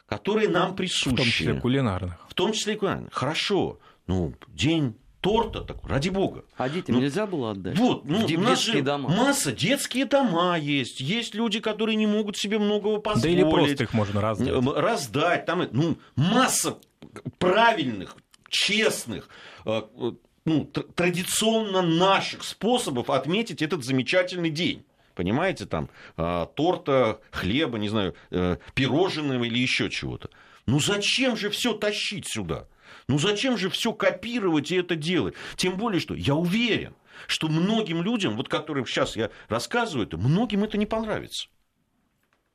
[0.06, 1.10] которые нам присущи.
[1.10, 2.26] В том числе кулинарных.
[2.30, 3.12] В том числе кулинарных.
[3.12, 3.80] Хорошо.
[4.08, 6.44] Ну, день торта, так, ради бога.
[6.58, 7.78] А детям ну, нельзя было отдать?
[7.78, 9.10] Вот, ну, в у нас же дома.
[9.10, 13.38] масса, детские дома есть, есть люди, которые не могут себе многого позволить.
[13.38, 14.50] Да или просто их можно раздать.
[14.76, 16.78] Раздать, там, ну, масса
[17.38, 18.18] правильных,
[18.50, 19.30] честных,
[19.66, 19.82] э,
[20.46, 24.84] ну, традиционно наших способов отметить этот замечательный день.
[25.14, 30.30] Понимаете, там э, торта, хлеба, не знаю, э, пирожного или еще чего-то.
[30.66, 32.68] Ну зачем же все тащить сюда?
[33.12, 35.36] Ну зачем же все копировать и это делать?
[35.58, 36.96] Тем более, что я уверен,
[37.28, 41.50] что многим людям, вот которым сейчас я рассказываю это, многим это не понравится.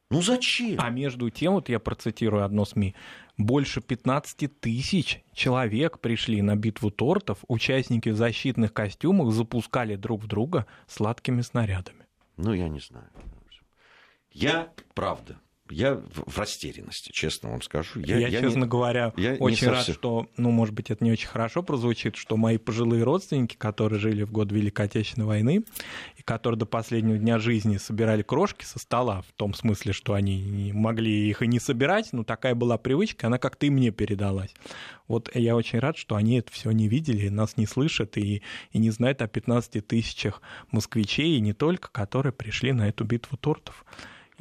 [0.09, 0.81] Ну зачем?
[0.81, 2.95] А между тем, вот я процитирую одно СМИ,
[3.37, 10.27] больше 15 тысяч человек пришли на битву тортов, участники в защитных костюмах запускали друг в
[10.27, 12.07] друга сладкими снарядами.
[12.38, 13.11] Ну, я не знаю.
[14.31, 15.38] Я, правда,
[15.70, 18.00] я в растерянности, честно вам скажу.
[18.00, 21.12] Я, я, я честно не, говоря, я очень рад, что, ну, может быть, это не
[21.12, 25.64] очень хорошо прозвучит, что мои пожилые родственники, которые жили в год Великой Отечественной войны,
[26.16, 30.40] и которые до последнего дня жизни собирали крошки со стола, в том смысле, что они
[30.40, 34.55] не могли их и не собирать, но такая была привычка, она как-то и мне передалась.
[35.09, 38.79] Вот я очень рад, что они это все не видели, нас не слышат и, и
[38.79, 43.85] не знают о 15 тысячах москвичей, и не только, которые пришли на эту битву тортов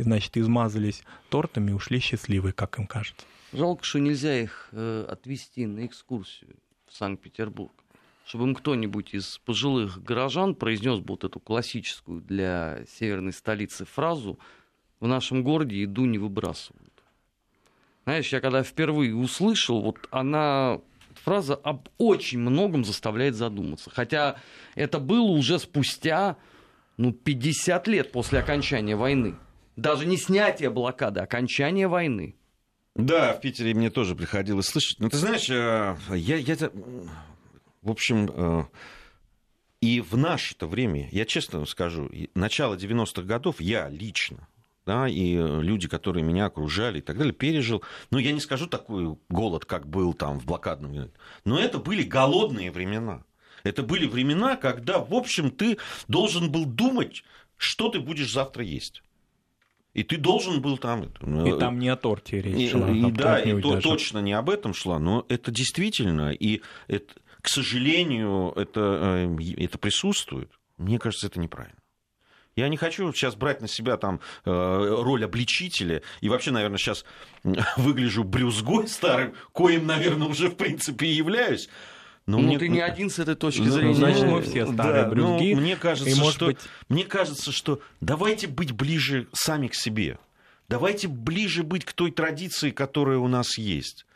[0.04, 3.26] значит, измазались тортами и ушли счастливые, как им кажется.
[3.54, 6.56] Жалко, что нельзя их э, отвезти на экскурсию
[6.88, 7.72] в Санкт-Петербург,
[8.26, 14.40] чтобы им кто-нибудь из пожилых горожан произнес бы вот эту классическую для северной столицы фразу
[15.00, 16.92] «В нашем городе еду не выбрасывают».
[18.06, 20.80] Знаешь, я когда впервые услышал, вот она
[21.16, 23.90] фраза об очень многом заставляет задуматься.
[23.90, 24.38] Хотя
[24.76, 26.38] это было уже спустя
[26.98, 29.36] ну, 50 лет после окончания войны.
[29.76, 32.36] Даже не снятие блокады, а окончание войны.
[32.96, 35.00] Да, в Питере мне тоже приходилось слышать.
[35.00, 36.56] Но ты знаешь, э, я, я
[37.82, 38.64] в общем, э,
[39.82, 44.48] и в наше-то время, я честно скажу, начало 90-х годов я лично,
[44.86, 49.18] да, и люди, которые меня окружали и так далее, пережил, ну, я не скажу такой
[49.30, 51.12] голод, как был там в блокадном,
[51.44, 53.24] но это были голодные времена.
[53.64, 57.24] Это были времена, когда, в общем, ты должен был думать,
[57.58, 59.02] что ты будешь завтра есть.
[59.96, 61.10] И ты должен был там...
[61.22, 62.92] Ну, и там не о торте речь шла.
[62.92, 67.14] И, и да, и то, точно не об этом шла, но это действительно, и это,
[67.42, 70.52] к сожалению, это, э, это присутствует.
[70.78, 71.80] Мне кажется, это неправильно.
[72.58, 77.06] Я не хочу сейчас брать на себя там э, роль обличителя и вообще, наверное, сейчас
[77.78, 81.70] выгляжу брюзгой старым, коим, наверное, уже в принципе и являюсь.
[82.28, 82.58] Но ну, мне...
[82.58, 83.94] ты не один с этой точки ну, зрения.
[83.94, 85.54] Значит, мы все старые да, брюзги.
[85.54, 86.58] Ну, мне кажется, и, может что, быть...
[86.90, 90.18] мне кажется, что давайте быть ближе сами к себе.
[90.68, 94.08] Давайте ближе быть к той традиции, которая у нас есть.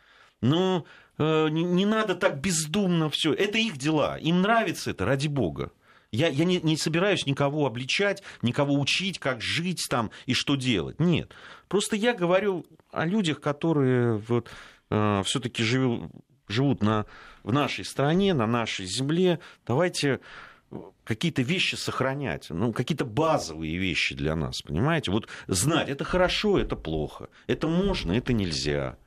[0.42, 0.86] Ну,
[1.20, 3.32] э, не, не надо так бездумно все.
[3.32, 4.18] Это их дела.
[4.18, 5.72] Им нравится это, ради бога.
[6.12, 11.00] Я, я не, не собираюсь никого обличать, никого учить, как жить там и что делать.
[11.00, 11.32] Нет.
[11.68, 14.50] Просто я говорю о людях, которые вот,
[14.90, 16.10] э, все-таки живут
[16.50, 17.06] живут на,
[17.44, 20.20] в нашей стране, на нашей земле, давайте
[21.04, 25.12] какие-то вещи сохранять, ну, какие-то базовые вещи для нас, понимаете?
[25.12, 28.98] Вот знать, это хорошо, это плохо, это можно, это нельзя.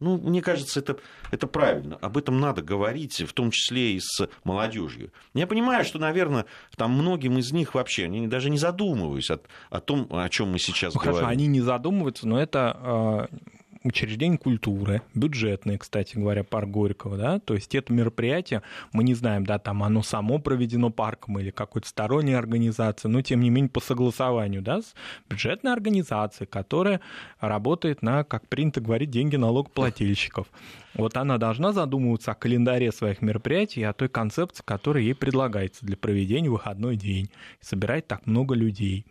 [0.00, 0.98] Ну, мне кажется, это,
[1.30, 1.96] это правильно.
[1.96, 5.12] Об этом надо говорить, в том числе и с молодежью.
[5.34, 9.34] Я понимаю, что, наверное, там многим из них вообще, они даже не задумываются
[9.70, 11.20] о, о том, о чем мы сейчас ну, говорим.
[11.20, 13.36] Хорошо, они не задумываются, но это э,
[13.84, 19.44] учреждений культуры, бюджетные, кстати говоря, парк Горького, да, то есть это мероприятие, мы не знаем,
[19.44, 23.80] да, там оно само проведено парком или какой-то сторонней организацией, но тем не менее по
[23.80, 24.94] согласованию, да, с
[25.28, 27.00] бюджетной организацией, которая
[27.40, 30.46] работает на, как принято говорить, деньги налогоплательщиков.
[30.94, 35.84] Вот она должна задумываться о календаре своих мероприятий и о той концепции, которая ей предлагается
[35.84, 39.04] для проведения выходной день, собирать так много людей.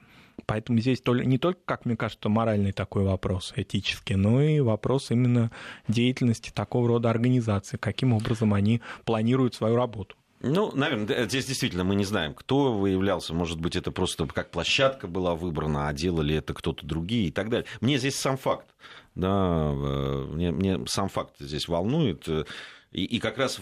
[0.45, 5.51] Поэтому здесь не только, как мне кажется, моральный такой вопрос, этический, но и вопрос именно
[5.87, 10.15] деятельности такого рода организаций, каким образом они планируют свою работу.
[10.45, 13.33] Ну, наверное, здесь действительно мы не знаем, кто выявлялся.
[13.33, 17.49] Может быть, это просто как площадка была выбрана, а делали это кто-то другие и так
[17.49, 17.65] далее.
[17.79, 18.67] Мне здесь сам факт,
[19.15, 22.27] да, э, мне, мне сам факт здесь волнует.
[22.27, 22.43] Э,
[22.91, 23.61] и, и как раз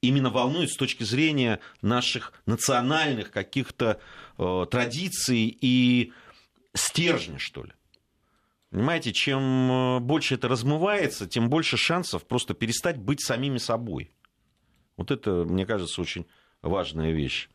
[0.00, 4.00] именно волнует с точки зрения наших национальных каких-то
[4.38, 6.12] э, традиций и
[6.74, 7.72] стержня, что ли.
[8.70, 14.12] Понимаете, чем э, больше это размывается, тем больше шансов просто перестать быть самими собой.
[14.96, 16.26] Вот это, мне кажется, очень
[16.62, 17.48] важная вещь.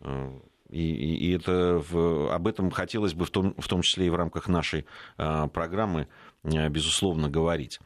[0.00, 4.06] Э, и, и, и это в, об этом хотелось бы в том, в том числе
[4.06, 4.84] и в рамках нашей
[5.16, 6.08] а, программы,
[6.42, 7.80] безусловно, говорить.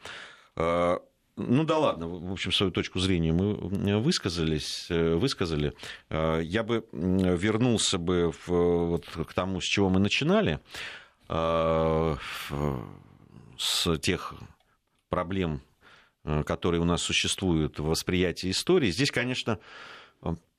[1.35, 5.73] Ну да ладно, в общем, свою точку зрения мы высказались, э, высказали.
[6.09, 10.59] Э, я бы вернулся бы в, вот, к тому, с чего мы начинали,
[11.29, 12.15] э,
[13.57, 14.35] с тех
[15.09, 15.61] проблем,
[16.45, 18.91] которые у нас существуют в восприятии истории.
[18.91, 19.59] Здесь, конечно,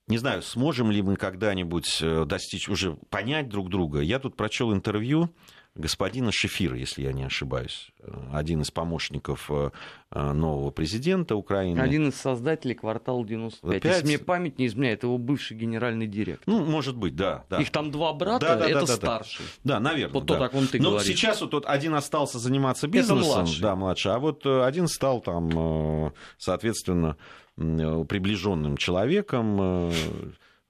[0.09, 4.01] не знаю, сможем ли мы когда-нибудь достичь, уже понять друг друга.
[4.01, 5.35] Я тут прочел интервью
[5.75, 7.91] господина Шефира, если я не ошибаюсь,
[8.33, 9.71] один из помощников э,
[10.11, 11.81] нового президента Украины.
[11.81, 13.83] Один из создателей квартала 95.
[13.83, 13.93] 5...
[13.93, 16.45] Если мне память не изменяет, его бывший генеральный директор.
[16.47, 17.45] Ну, может быть, да.
[17.51, 17.61] да.
[17.61, 19.45] Их там два брата, да, да, это да, старший.
[19.65, 20.15] Да, наверное.
[20.15, 20.35] Вот да.
[20.35, 21.09] то, как он ты Но говоришь.
[21.09, 23.19] сейчас вот тот один остался заниматься бизнесом.
[23.19, 23.63] Это младший.
[23.63, 24.13] Да, младший.
[24.13, 27.17] А вот э, один стал там, э, соответственно,
[27.57, 29.93] приближенным человеком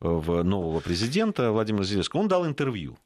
[0.01, 2.21] в нового президента Владимира Зеленского.
[2.21, 2.99] Он дал интервью.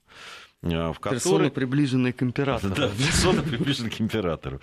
[0.63, 1.21] Э, в которой...
[1.21, 2.75] Персона, приближенная к императору.
[2.75, 4.61] Да, персона, приближенная к императору.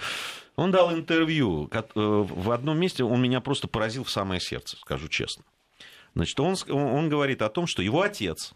[0.56, 1.70] Он дал интервью.
[1.72, 5.44] Э, в одном месте он меня просто поразил в самое сердце, скажу честно.
[6.14, 8.54] Значит, он, он говорит о том, что его отец,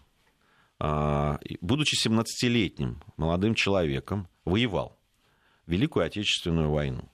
[0.80, 4.97] а, будучи 17-летним молодым человеком, воевал
[5.67, 7.10] Великую Отечественную войну.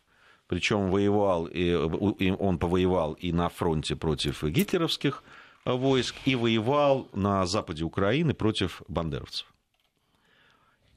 [0.48, 5.24] Причем воевал, и он повоевал и на фронте против гитлеровских
[5.66, 9.52] войск, и воевал на западе Украины против бандеровцев.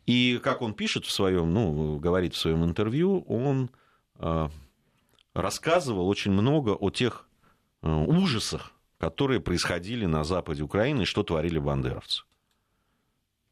[0.08, 3.68] И как он пишет в своем, ну, говорит в своем интервью, он
[4.14, 4.48] э,
[5.34, 7.28] рассказывал очень много о тех
[7.82, 12.22] э, ужасах, которые происходили на западе Украины что творили бандеровцы.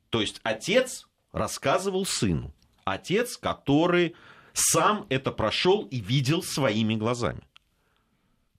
[0.08, 2.54] То есть отец рассказывал сыну.
[2.86, 4.14] Отец, который
[4.54, 7.42] сам это прошел и видел своими глазами.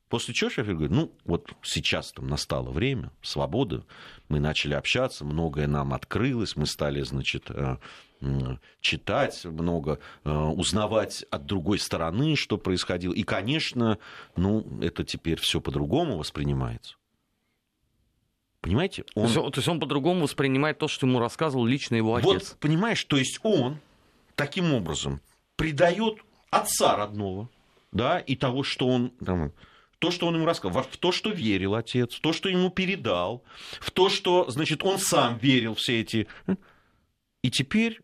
[0.09, 3.83] После чего Шефер говорит, ну, вот сейчас там настало время, свободы,
[4.29, 7.77] мы начали общаться, многое нам открылось, мы стали, значит, э,
[8.79, 13.13] читать много, э, узнавать от другой стороны, что происходило.
[13.13, 13.97] И, конечно,
[14.37, 16.95] ну, это теперь все по-другому воспринимается.
[18.61, 19.03] Понимаете?
[19.13, 19.31] Он...
[19.31, 22.25] То, есть он, по-другому воспринимает то, что ему рассказывал лично его отец.
[22.25, 23.79] Вот, понимаешь, то есть он
[24.35, 25.21] таким образом
[25.57, 27.49] предает отца родного,
[27.91, 29.51] да, и того, что он там,
[29.99, 33.43] то, что он ему рассказал, в то, что верил отец, в то, что ему передал,
[33.79, 36.27] в то, что, значит, он сам верил все эти...
[37.41, 38.01] И теперь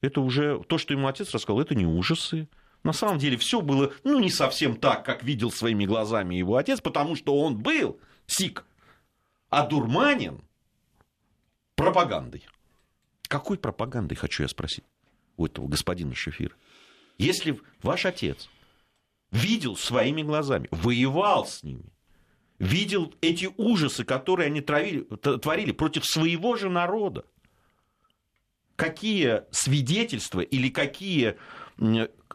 [0.00, 2.48] это уже то, что ему отец рассказал, это не ужасы.
[2.82, 6.80] На самом деле все было, ну, не совсем так, как видел своими глазами его отец,
[6.80, 8.64] потому что он был сик,
[9.50, 10.42] а дурманин
[11.76, 12.44] пропагандой.
[13.28, 14.84] Какой пропагандой, хочу я спросить
[15.36, 16.54] у этого господина Шефира?
[17.18, 18.48] Если ваш отец
[19.32, 21.92] видел своими глазами, воевал с ними,
[22.58, 27.24] видел эти ужасы, которые они травили, творили против своего же народа.
[28.76, 31.36] Какие свидетельства или какие,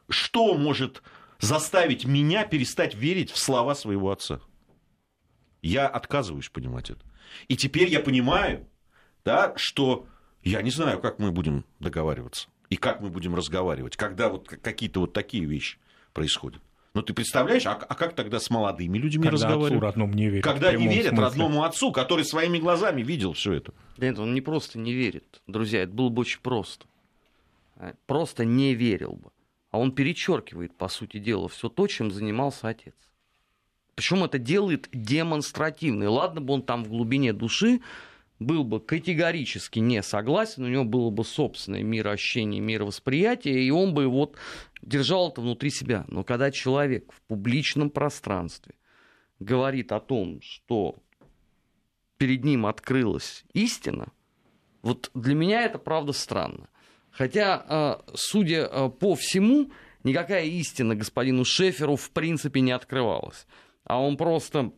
[0.10, 1.04] что может
[1.40, 4.42] заставить меня перестать верить в слова своего отца?
[5.62, 7.02] Я отказываюсь понимать это.
[7.48, 8.68] И теперь я понимаю,
[9.26, 10.08] да, что
[10.44, 15.02] я не знаю, как мы будем договариваться и как мы будем разговаривать, когда вот какие-то
[15.02, 15.78] вот такие вещи
[16.14, 16.62] происходят.
[16.98, 19.74] Ну, ты представляешь, а, а как тогда с молодыми людьми Когда разговаривать?
[19.74, 20.44] отцу родному не верят.
[20.44, 21.24] Когда не верят смысле.
[21.26, 23.72] родному отцу, который своими глазами видел все это.
[23.98, 26.88] Да нет, он не просто не верит, друзья, это было бы очень просто.
[27.76, 29.30] А, Просто не верил бы.
[29.70, 32.96] А он перечеркивает, по сути дела, все то, чем занимался отец.
[33.94, 36.06] Причем это делает демонстративно.
[36.06, 37.82] И ладно бы он там в глубине души
[38.40, 44.08] был бы категорически не согласен, у него было бы собственное мироощущение, мировосприятие, и он бы
[44.08, 44.36] вот
[44.82, 46.06] держал это внутри себя.
[46.08, 48.76] Но когда человек в публичном пространстве
[49.40, 50.96] говорит о том, что
[52.18, 54.12] перед ним открылась истина,
[54.82, 56.70] вот для меня это правда странно.
[57.10, 57.66] Хотя,
[58.08, 59.72] э, судя э, по всему,
[60.04, 63.48] никакая истина господину Шеферу в принципе не открывалась.
[63.84, 64.72] А он просто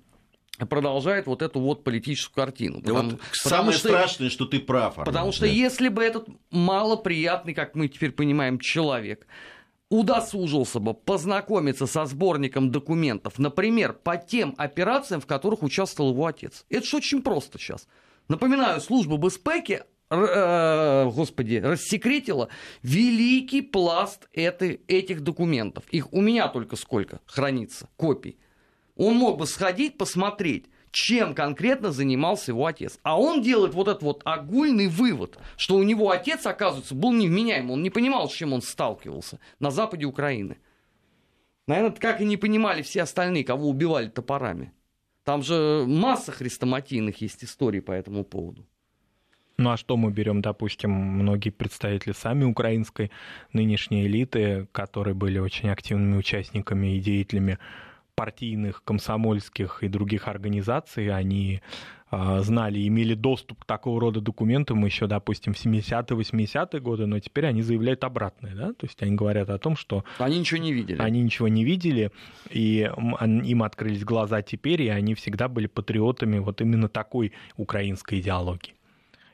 [0.65, 2.81] продолжает вот эту вот политическую картину.
[2.81, 4.93] Потому- вот потому самое что- страшное, что ты прав.
[4.97, 5.51] Армен, Потому что да.
[5.51, 9.25] если бы этот малоприятный, как мы теперь понимаем, человек
[9.89, 16.65] удосужился бы познакомиться со сборником документов, например, по тем операциям, в которых участвовал его отец.
[16.69, 17.87] Это же очень просто сейчас.
[18.27, 19.81] Напоминаю, служба безпеки
[20.11, 22.49] р- э, господи, рассекретила
[22.83, 25.85] великий пласт этой, этих документов.
[25.89, 28.37] Их у меня только сколько хранится, копий.
[28.99, 32.99] Он мог бы сходить, посмотреть, чем конкретно занимался его отец.
[33.01, 37.71] А он делает вот этот вот огульный вывод, что у него отец, оказывается, был невменяем.
[37.71, 40.57] Он не понимал, с чем он сталкивался на западе Украины.
[41.65, 44.73] Наверное, как и не понимали все остальные, кого убивали топорами.
[45.23, 48.67] Там же масса хрестоматийных есть историй по этому поводу.
[49.57, 53.11] Ну а что мы берем, допустим, многие представители сами украинской
[53.53, 57.59] нынешней элиты, которые были очень активными участниками и деятелями
[58.19, 61.61] партийных, комсомольских и других организаций, они
[62.11, 67.19] э, знали, имели доступ к такого рода документам еще, допустим, в 70-е, 80-е годы, но
[67.19, 70.73] теперь они заявляют обратное, да, то есть они говорят о том, что Они ничего не
[70.73, 71.01] видели.
[71.01, 72.11] они ничего не видели,
[72.49, 72.91] и
[73.45, 78.73] им открылись глаза теперь, и они всегда были патриотами вот именно такой украинской идеологии.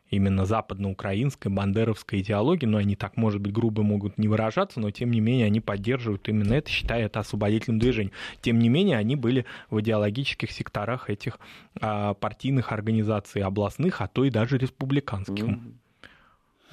[0.10, 5.12] Именно западноукраинской, бандеровской идеологии, но они так, может быть, грубо могут не выражаться, но тем
[5.12, 8.14] не менее они поддерживают именно это, считая это освободительным движением.
[8.42, 11.40] Тем не менее, они были в идеологических секторах этих
[11.82, 15.46] а, партийных организаций областных, а то и даже республиканских.
[15.46, 15.60] Ну,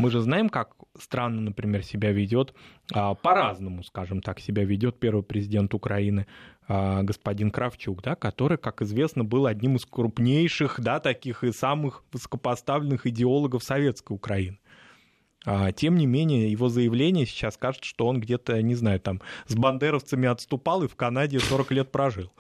[0.03, 2.55] Мы же знаем, как странно, например, себя ведет,
[2.93, 6.27] а, по-разному, скажем так, себя ведет первый президент Украины
[6.67, 12.03] а, господин Кравчук, да, который, как известно, был одним из крупнейших, да, таких и самых
[12.13, 14.59] высокопоставленных идеологов советской Украины.
[15.47, 19.55] А, Тем не менее, его заявление сейчас кажется, что он где-то, не знаю, там с
[19.55, 22.33] бандеровцами отступал и в Канаде 40 лет прожил.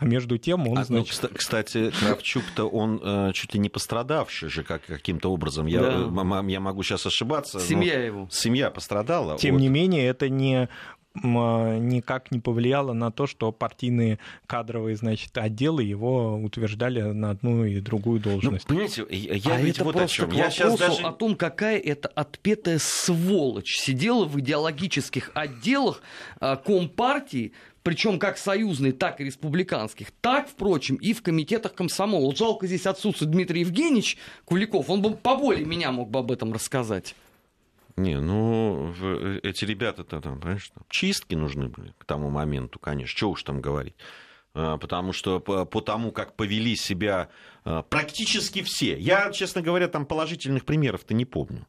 [0.00, 1.12] А между тем он, А, ну, значит...
[1.12, 5.66] кста- кстати, Кравчук-то он э, чуть ли не пострадавший же как, каким-то образом.
[5.66, 6.42] Я, Да.
[6.42, 7.58] э, я могу сейчас ошибаться.
[7.58, 8.26] но Семья его.
[8.30, 9.36] Семья пострадала.
[9.38, 10.68] Тем от- не менее, это не
[11.22, 17.64] а, никак не повлияло на то, что партийные кадровые, значит, отделы его утверждали на одну
[17.64, 18.66] и другую Ну, должность.
[18.68, 20.30] понимаете, я, я а ведь это вот о чем.
[20.30, 21.02] к Я сейчас даже...
[21.02, 26.00] о том, какая это отпетая сволочь сидела в идеологических отделах
[26.38, 27.52] а, Компартии,
[27.82, 32.26] причем как союзной, так и республиканских, так, впрочем, и в комитетах комсомола.
[32.26, 36.52] Вот жалко здесь отсутствует Дмитрий Евгеньевич Куликов, он бы поболее меня мог бы об этом
[36.52, 37.14] рассказать.
[37.96, 43.16] Не, ну, в- эти ребята-то там, понимаешь, там чистки нужны были к тому моменту, конечно.
[43.16, 43.94] Что уж там говорить.
[44.54, 47.28] А, Потому что по, по тому, как повели себя
[47.64, 48.98] а, практически все.
[48.98, 51.66] Я, честно говоря, там положительных примеров-то не помню.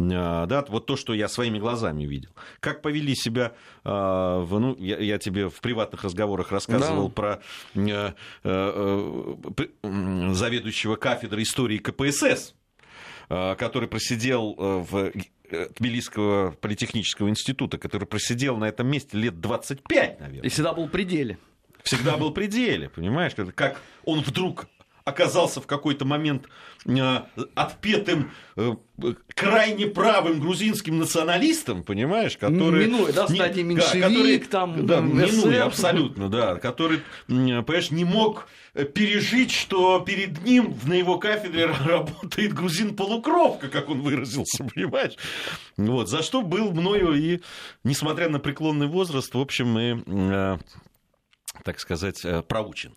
[0.00, 2.30] А, Да, вот то, что я своими глазами видел.
[2.60, 3.52] Как повели себя,
[3.84, 7.14] а, ну, я, я тебе в приватных разговорах рассказывал Да.
[7.14, 7.42] про
[9.82, 12.54] м, заведующего кафедрой истории КПСС,
[13.28, 15.12] который просидел в
[15.50, 20.86] э, Тбилисского политехнического института, который просидел на этом месте лет 25, наверное И всегда был
[20.86, 21.38] в пределе.
[21.82, 23.32] всегда был в пределе, понимаешь?
[23.54, 24.66] Как он вдруг
[25.08, 26.46] оказался в какой-то момент
[26.86, 27.20] э,
[27.54, 28.74] отпетым э,
[29.34, 32.86] крайне правым грузинским националистом, понимаешь, который...
[32.86, 38.48] Минуя, да, стадии меньшевик, который- там, Да, м, минуя, абсолютно, да, который, понимаешь, не мог
[38.74, 45.14] э, пережить, что перед ним на его кафедре работает грузин-полукровка, как он выразился, понимаешь?
[45.76, 47.40] Вот, за что был мною и,
[47.84, 50.58] несмотря на преклонный возраст, в общем, и э,
[51.64, 52.94] так сказать, э, проучен,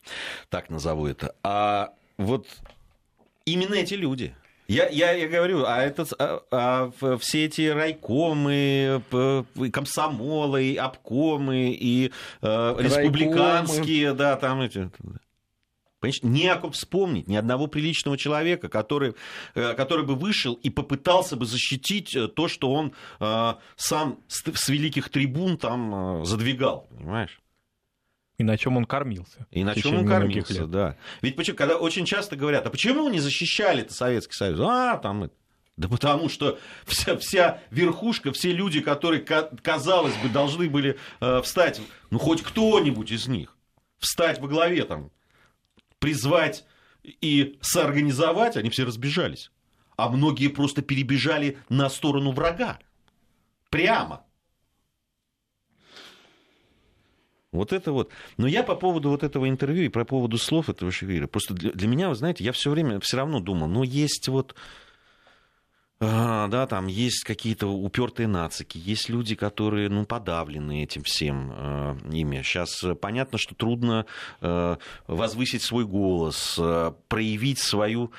[0.49, 1.33] так назову это.
[1.43, 1.93] А
[2.25, 2.47] вот
[3.45, 4.35] именно эти люди.
[4.67, 6.41] Я, я, я говорю, а, это, а,
[7.01, 9.03] а все эти райкомы,
[9.73, 12.11] комсомолы, обкомы, и
[12.41, 14.89] э, республиканские, да, там эти...
[15.99, 19.13] Понимаешь, не о ком вспомнить, ни одного приличного человека, который,
[19.55, 24.41] э, который бы вышел и попытался бы защитить э, то, что он э, сам с,
[24.41, 27.41] с великих трибун там э, задвигал, понимаешь?
[28.41, 29.45] И на чем он кормился.
[29.51, 30.97] И на чем он кормился, да.
[31.21, 34.59] Ведь почему, когда очень часто говорят, а почему не защищали это Советский Союз?
[34.61, 35.29] А, там
[35.77, 41.81] да потому что вся, вся верхушка, все люди, которые, казалось бы, должны были э, встать,
[42.09, 43.55] ну хоть кто-нибудь из них,
[43.97, 45.11] встать во главе там,
[45.99, 46.65] призвать
[47.03, 49.51] и соорганизовать, они все разбежались.
[49.97, 52.79] А многие просто перебежали на сторону врага.
[53.69, 54.25] Прямо.
[57.51, 58.09] Вот это вот.
[58.37, 61.71] Но я по поводу вот этого интервью и по поводу слов этого Шевира, просто для,
[61.71, 64.55] для меня, вы знаете, я все время все равно думал, ну есть вот
[66.03, 71.95] а, да, там есть какие-то упертые нацики, есть люди, которые, ну, подавлены этим всем э,
[72.11, 72.41] ими.
[72.41, 74.07] Сейчас понятно, что трудно
[74.41, 78.11] э, возвысить свой голос, э, проявить свою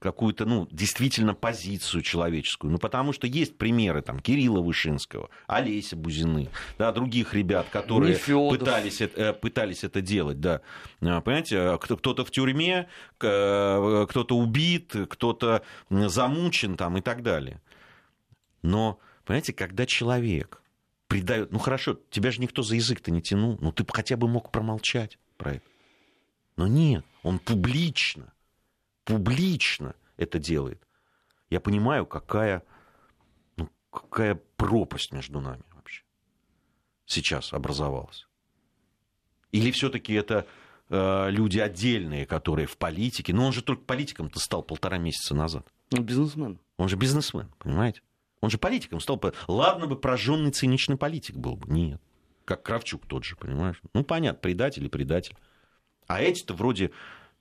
[0.00, 2.72] какую-то, ну, действительно позицию человеческую.
[2.72, 6.48] Ну, потому что есть примеры, там, Кирилла Вышинского, Олеся Бузины,
[6.78, 10.62] да, других ребят, которые пытались, это, пытались это делать, да.
[11.02, 12.88] А, понимаете, а, кто-то в тюрьме,
[13.18, 17.60] кто-то убит, кто-то замучен там и так далее.
[18.62, 20.62] Но, понимаете, когда человек
[21.08, 24.50] предает, ну хорошо, тебя же никто за язык-то не тянул, ну ты хотя бы мог
[24.50, 25.64] промолчать про это.
[26.56, 28.32] Но нет, он публично
[29.10, 30.86] публично это делает,
[31.50, 32.62] я понимаю, какая,
[33.56, 36.04] ну, какая пропасть между нами вообще
[37.06, 38.28] сейчас образовалась.
[39.50, 40.46] Или все-таки это
[40.90, 43.34] э, люди отдельные, которые в политике.
[43.34, 45.66] Но он же только политиком-то стал полтора месяца назад.
[45.92, 46.60] Он бизнесмен.
[46.76, 48.02] Он же бизнесмен, понимаете?
[48.40, 49.20] Он же политиком стал.
[49.48, 51.68] Ладно бы прожженный циничный политик был бы.
[51.68, 52.00] Нет.
[52.44, 53.82] Как Кравчук тот же, понимаешь?
[53.92, 55.36] Ну, понятно, предатель и предатель.
[56.06, 56.92] А эти-то вроде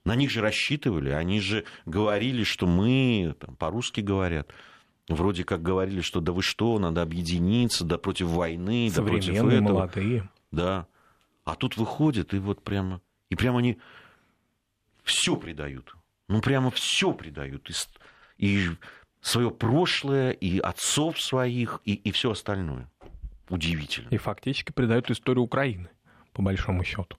[0.06, 4.52] на них же рассчитывали, они же говорили, что мы, там, по-русски говорят,
[5.08, 9.60] вроде как говорили, что да вы что, надо объединиться, да против войны, да против этого.
[9.60, 10.30] молодые.
[10.52, 10.88] Да.
[11.46, 13.78] А тут выходят, и вот прямо, и прямо они
[15.04, 15.96] все предают.
[16.28, 17.70] Ну, прямо все предают.
[17.70, 17.74] И,
[18.38, 18.70] и
[19.22, 22.90] свое прошлое, и отцов своих, и, и все остальное.
[23.50, 24.10] Удивительно.
[24.10, 25.90] И фактически предают историю Украины,
[26.34, 27.18] по большому счету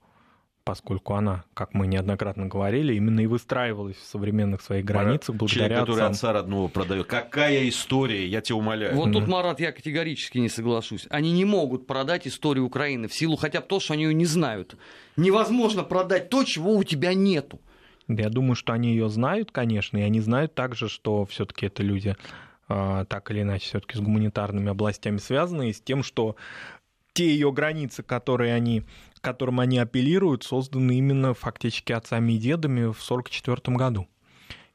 [0.65, 5.79] поскольку она, как мы неоднократно говорили, именно и выстраивалась в современных своих границах благодаря Человек,
[5.81, 6.13] который отцам.
[6.13, 7.07] отца родного продает.
[7.07, 8.95] Какая история, я тебя умоляю.
[8.95, 11.07] Вот тут, Марат, я категорически не соглашусь.
[11.11, 14.27] Они не могут продать историю Украины в силу хотя бы того, что они ее не
[14.27, 14.77] знают.
[15.17, 17.61] Невозможно продать то, чего у тебя нету.
[18.09, 22.17] Я думаю, что они ее знают, конечно, и они знают также, что все-таки это люди
[22.69, 26.37] а, так или иначе все-таки с гуманитарными областями связаны, и с тем, что
[27.13, 28.85] те ее границы, которые они
[29.21, 34.09] которым они апеллируют, созданы именно фактически отцами и дедами в 1944 году.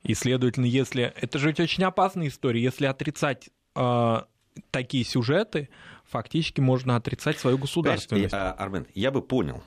[0.03, 1.13] И, следовательно, если...
[1.15, 2.61] Это же ведь очень опасная история.
[2.61, 4.21] Если отрицать э,
[4.69, 5.69] такие сюжеты,
[6.05, 8.33] фактически можно отрицать свою государственность.
[8.33, 9.63] Я, Армен, я бы понял,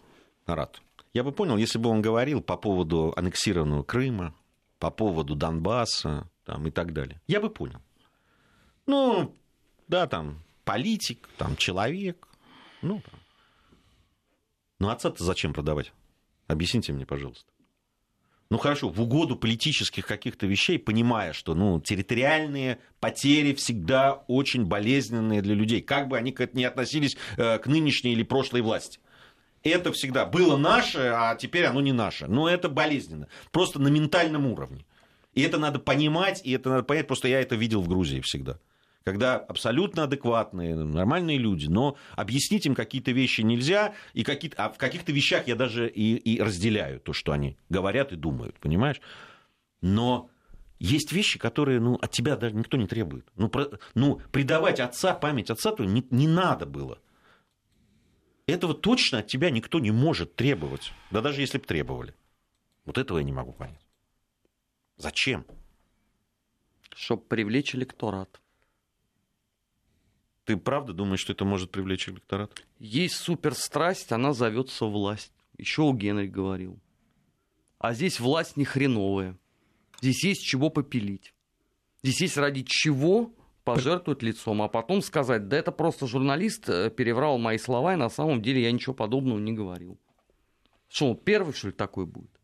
[0.47, 0.81] Нарат,
[1.13, 4.35] я бы понял, если бы он говорил по поводу аннексированного Крыма,
[4.79, 7.21] по поводу Донбасса там, и так далее.
[7.27, 7.81] Я бы понял.
[8.87, 9.35] Ну,
[9.89, 12.29] да, там, политик, там, человек,
[12.81, 13.18] ну, там,
[14.79, 15.93] ну отца-то зачем продавать?
[16.47, 17.51] Объясните мне, пожалуйста.
[18.51, 25.43] Ну хорошо, в угоду политических каких-то вещей, понимая, что ну, территориальные потери всегда очень болезненные
[25.43, 29.01] для людей, как бы они не относились э, к нынешней или прошлой власти.
[29.63, 32.27] Это всегда было наше, а теперь оно не наше.
[32.27, 33.29] Но это болезненно.
[33.51, 34.87] Просто на ментальном уровне.
[35.35, 37.07] И это надо понимать, и это надо понять.
[37.07, 38.59] Просто я это видел в Грузии всегда
[39.09, 44.77] когда абсолютно адекватные, нормальные люди, но объяснить им какие-то вещи нельзя, и какие а в
[44.77, 49.01] каких-то вещах я даже и, и разделяю то, что они говорят и думают, понимаешь?
[49.81, 50.29] Но
[50.79, 53.27] есть вещи, которые ну, от тебя даже никто не требует.
[53.35, 56.99] Ну, про, ну предавать отца, память отца то не, не надо было.
[58.47, 60.93] Этого точно от тебя никто не может требовать.
[61.11, 62.15] Да даже если бы требовали.
[62.85, 63.87] Вот этого я не могу понять.
[64.99, 65.47] Зачем?
[66.95, 68.39] Чтобы привлечь электорат.
[70.49, 72.65] Ты правда думаешь, что это может привлечь электорат?
[72.79, 75.31] Есть суперстрасть, она зовется власть.
[75.59, 76.81] Еще у Генри говорил.
[77.79, 79.37] А здесь власть не хреновая.
[80.01, 81.35] Здесь есть чего попилить.
[82.03, 83.31] Здесь есть ради чего
[83.63, 88.09] пожертвовать лицом, а потом сказать, да это просто журналист э, переврал мои слова, и на
[88.09, 90.01] самом деле я ничего подобного не говорил.
[90.89, 92.38] Что, он первый, что ли, такой будет?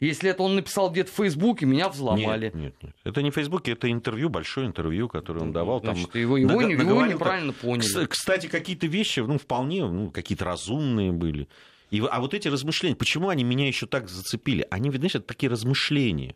[0.00, 2.46] Если это он написал где-то в Фейсбуке, меня взломали.
[2.46, 2.96] Нет, нет, нет.
[3.04, 5.80] Это не в Фейсбуке, это интервью, большое интервью, которое он давал.
[5.80, 8.06] Значит, там, его, его, наг- его неправильно поняли.
[8.06, 11.48] Кстати, какие-то вещи, ну, вполне, ну, какие-то разумные были.
[11.90, 14.66] И, а вот эти размышления, почему они меня еще так зацепили?
[14.70, 16.34] Они, знаешь, это такие размышления.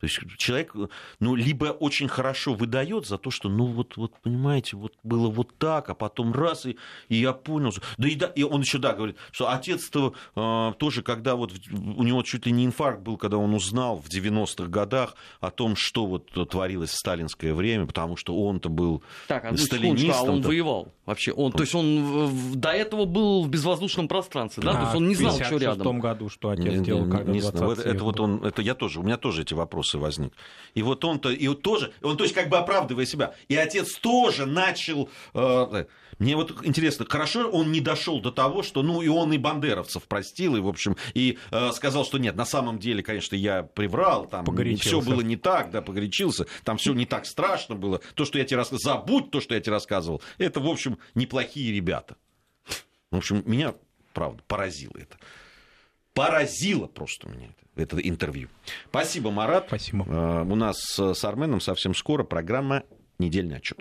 [0.00, 0.74] То есть человек,
[1.18, 5.56] ну, либо очень хорошо выдает за то, что, ну, вот, вот понимаете, вот было вот
[5.58, 6.76] так, а потом раз, и,
[7.08, 7.70] и я понял.
[7.98, 12.02] Да и, да, и он еще, да, говорит, что отец-то э, тоже, когда вот у
[12.02, 16.06] него чуть ли не инфаркт был, когда он узнал в 90-х годах о том, что
[16.06, 20.30] вот творилось в сталинское время, потому что он-то был так, а сталинистом.
[20.30, 21.32] А он воевал вообще?
[21.32, 24.70] Он, то есть он до этого был в безвоздушном пространстве, да?
[24.70, 25.80] А, то есть он не знал, что рядом.
[25.80, 28.62] В том году, что отец не, делал, когда не, не, это, это вот он, это
[28.62, 30.32] я тоже, у меня тоже эти вопросы вопросы возник.
[30.74, 33.34] И вот он-то, и вот тоже, он то есть как бы оправдывая себя.
[33.48, 35.08] И отец тоже начал...
[35.34, 35.84] Э,
[36.18, 40.02] мне вот интересно, хорошо он не дошел до того, что, ну, и он и бандеровцев
[40.02, 44.26] простил, и, в общем, и э, сказал, что нет, на самом деле, конечно, я приврал,
[44.26, 44.44] там
[44.76, 48.00] все было не так, да, погорячился, там все не так страшно было.
[48.14, 50.20] То, что я тебе рассказывал, забудь то, что я тебе рассказывал.
[50.36, 52.16] Это, в общем, неплохие ребята.
[53.10, 53.74] В общем, меня,
[54.12, 55.16] правда, поразило это.
[56.12, 58.48] Поразило просто меня это интервью.
[58.88, 59.66] Спасибо, Марат.
[59.68, 60.04] Спасибо.
[60.08, 62.84] Э, у нас с Арменом совсем скоро программа
[63.18, 63.78] «Недельный отчет».